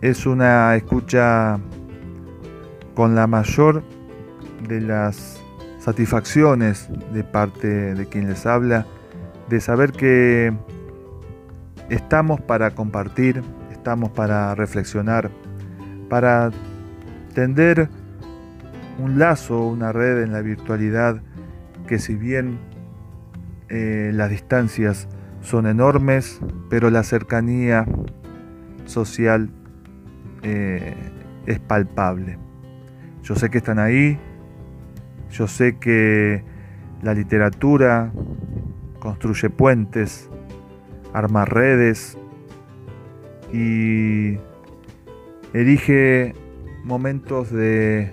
es 0.00 0.24
una 0.24 0.74
escucha 0.74 1.58
con 2.94 3.14
la 3.14 3.26
mayor 3.26 3.82
de 4.66 4.80
las 4.80 5.38
satisfacciones 5.78 6.88
de 7.12 7.22
parte 7.24 7.94
de 7.94 8.06
quien 8.06 8.26
les 8.26 8.46
habla, 8.46 8.86
de 9.50 9.60
saber 9.60 9.92
que 9.92 10.54
estamos 11.90 12.40
para 12.40 12.70
compartir, 12.70 13.42
estamos 13.70 14.08
para 14.12 14.54
reflexionar, 14.54 15.30
para 16.08 16.50
tender 17.34 17.90
un 18.98 19.18
lazo, 19.18 19.66
una 19.66 19.92
red 19.92 20.22
en 20.22 20.32
la 20.32 20.40
virtualidad 20.40 21.20
que 21.86 21.98
si 21.98 22.14
bien 22.14 22.58
eh, 23.68 24.10
las 24.14 24.30
distancias 24.30 25.08
son 25.40 25.66
enormes, 25.66 26.40
pero 26.68 26.90
la 26.90 27.02
cercanía 27.02 27.86
social 28.84 29.50
eh, 30.42 30.94
es 31.46 31.58
palpable. 31.60 32.38
Yo 33.22 33.34
sé 33.34 33.50
que 33.50 33.58
están 33.58 33.78
ahí, 33.78 34.18
yo 35.30 35.46
sé 35.46 35.78
que 35.78 36.44
la 37.02 37.14
literatura 37.14 38.12
construye 38.98 39.50
puentes, 39.50 40.30
arma 41.12 41.44
redes 41.44 42.18
y 43.52 44.38
erige 45.52 46.34
momentos 46.84 47.50
de 47.50 48.12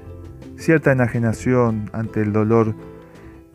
cierta 0.57 0.91
enajenación 0.91 1.89
ante 1.93 2.21
el 2.21 2.33
dolor 2.33 2.75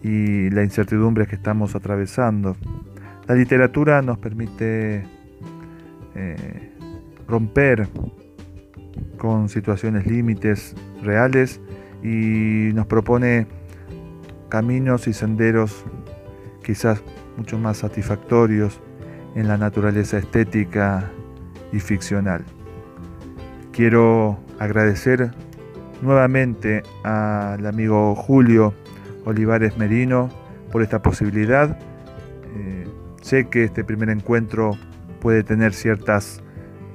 y 0.02 0.50
la 0.50 0.62
incertidumbre 0.62 1.26
que 1.26 1.36
estamos 1.36 1.74
atravesando. 1.74 2.56
La 3.26 3.34
literatura 3.34 4.00
nos 4.02 4.18
permite 4.18 5.04
eh, 6.14 6.72
romper 7.26 7.88
con 9.18 9.48
situaciones 9.48 10.06
límites 10.06 10.74
reales 11.02 11.60
y 12.02 12.72
nos 12.74 12.86
propone 12.86 13.46
caminos 14.48 15.08
y 15.08 15.12
senderos 15.12 15.84
quizás 16.62 17.02
mucho 17.36 17.58
más 17.58 17.78
satisfactorios 17.78 18.80
en 19.34 19.48
la 19.48 19.58
naturaleza 19.58 20.18
estética 20.18 21.10
y 21.72 21.80
ficcional. 21.80 22.44
Quiero 23.72 24.38
agradecer 24.58 25.30
nuevamente 26.02 26.82
al 27.04 27.66
amigo 27.66 28.14
Julio 28.14 28.74
Olivares 29.28 29.76
Merino 29.76 30.30
por 30.72 30.82
esta 30.82 31.02
posibilidad. 31.02 31.78
Eh, 32.56 32.88
sé 33.20 33.48
que 33.48 33.64
este 33.64 33.84
primer 33.84 34.08
encuentro 34.08 34.72
puede 35.20 35.42
tener 35.42 35.74
ciertas 35.74 36.42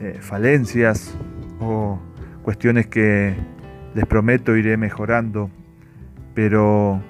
eh, 0.01 0.17
falencias 0.19 1.15
o 1.59 1.99
cuestiones 2.41 2.87
que 2.87 3.35
les 3.93 4.05
prometo 4.07 4.57
iré 4.57 4.77
mejorando, 4.77 5.51
pero 6.33 7.01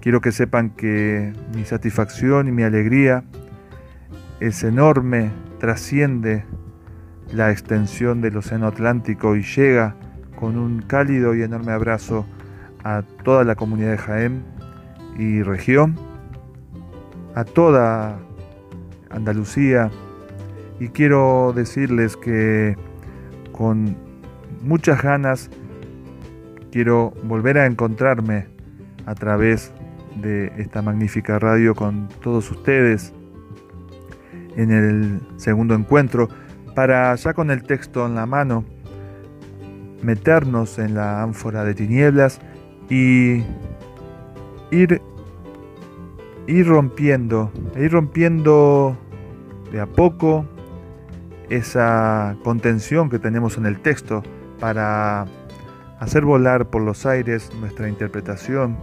quiero 0.00 0.20
que 0.20 0.30
sepan 0.30 0.70
que 0.70 1.32
mi 1.54 1.64
satisfacción 1.64 2.46
y 2.46 2.52
mi 2.52 2.62
alegría 2.62 3.24
es 4.40 4.62
enorme, 4.62 5.30
trasciende 5.58 6.44
la 7.32 7.50
extensión 7.50 8.20
del 8.20 8.36
Océano 8.36 8.66
Atlántico 8.66 9.36
y 9.36 9.42
llega 9.42 9.96
con 10.38 10.58
un 10.58 10.82
cálido 10.82 11.34
y 11.34 11.42
enorme 11.42 11.72
abrazo 11.72 12.26
a 12.84 13.02
toda 13.24 13.42
la 13.42 13.54
comunidad 13.54 13.92
de 13.92 13.98
Jaén 13.98 14.55
y 15.18 15.42
región, 15.42 15.96
a 17.34 17.44
toda 17.44 18.18
Andalucía, 19.10 19.90
y 20.78 20.88
quiero 20.88 21.52
decirles 21.54 22.16
que 22.16 22.76
con 23.52 23.96
muchas 24.62 25.02
ganas 25.02 25.50
quiero 26.70 27.12
volver 27.24 27.58
a 27.58 27.66
encontrarme 27.66 28.46
a 29.06 29.14
través 29.14 29.72
de 30.16 30.52
esta 30.58 30.82
magnífica 30.82 31.38
radio 31.38 31.74
con 31.74 32.08
todos 32.22 32.50
ustedes 32.50 33.12
en 34.56 34.70
el 34.70 35.20
segundo 35.36 35.74
encuentro. 35.74 36.28
Para 36.74 37.14
ya 37.14 37.32
con 37.32 37.50
el 37.50 37.62
texto 37.62 38.04
en 38.04 38.14
la 38.14 38.26
mano 38.26 38.64
meternos 40.02 40.78
en 40.78 40.94
la 40.94 41.22
ánfora 41.22 41.64
de 41.64 41.74
tinieblas 41.74 42.40
y 42.90 43.42
ir, 44.70 45.00
ir 46.46 46.66
rompiendo, 46.66 47.50
ir 47.76 47.92
rompiendo 47.92 48.96
de 49.70 49.80
a 49.80 49.86
poco 49.86 50.46
esa 51.48 52.36
contención 52.42 53.08
que 53.08 53.18
tenemos 53.18 53.56
en 53.56 53.66
el 53.66 53.80
texto 53.80 54.22
para 54.58 55.26
hacer 56.00 56.24
volar 56.24 56.68
por 56.70 56.82
los 56.82 57.06
aires 57.06 57.50
nuestra 57.60 57.88
interpretación, 57.88 58.76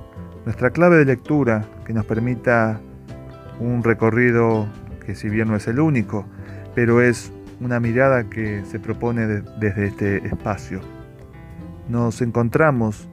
nuestra 0.45 0.71
clave 0.71 0.97
de 0.97 1.05
lectura 1.05 1.65
que 1.85 1.93
nos 1.93 2.05
permita 2.05 2.79
un 3.59 3.83
recorrido 3.83 4.67
que 5.05 5.15
si 5.15 5.29
bien 5.29 5.49
no 5.49 5.55
es 5.55 5.67
el 5.67 5.79
único, 5.79 6.25
pero 6.75 7.01
es 7.01 7.31
una 7.59 7.79
mirada 7.79 8.29
que 8.29 8.63
se 8.65 8.79
propone 8.79 9.27
desde 9.27 9.85
este 9.85 10.27
espacio. 10.27 10.81
Nos 11.87 12.21
encontramos 12.21 13.09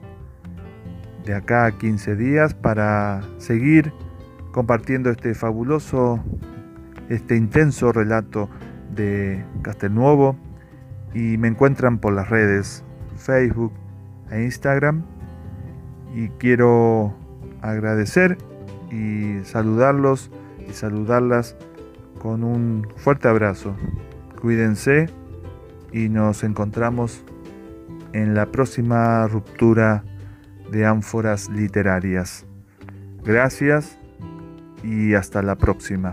de 1.24 1.34
acá 1.34 1.66
a 1.66 1.72
15 1.72 2.16
días 2.16 2.54
para 2.54 3.22
seguir 3.38 3.92
compartiendo 4.52 5.10
este 5.10 5.34
fabuloso, 5.34 6.22
este 7.08 7.36
intenso 7.36 7.92
relato 7.92 8.48
de 8.94 9.44
Castelnuovo 9.62 10.36
y 11.14 11.36
me 11.38 11.48
encuentran 11.48 11.98
por 11.98 12.12
las 12.12 12.28
redes 12.28 12.84
Facebook 13.16 13.72
e 14.30 14.42
Instagram 14.42 15.02
y 16.14 16.28
quiero 16.30 17.14
agradecer 17.62 18.38
y 18.90 19.44
saludarlos 19.44 20.30
y 20.68 20.72
saludarlas 20.72 21.56
con 22.18 22.44
un 22.44 22.86
fuerte 22.96 23.28
abrazo. 23.28 23.74
Cuídense 24.40 25.08
y 25.92 26.08
nos 26.08 26.44
encontramos 26.44 27.24
en 28.12 28.34
la 28.34 28.46
próxima 28.46 29.26
ruptura 29.28 30.04
de 30.70 30.86
ánforas 30.86 31.48
literarias. 31.48 32.46
Gracias 33.24 33.98
y 34.82 35.14
hasta 35.14 35.42
la 35.42 35.56
próxima. 35.56 36.12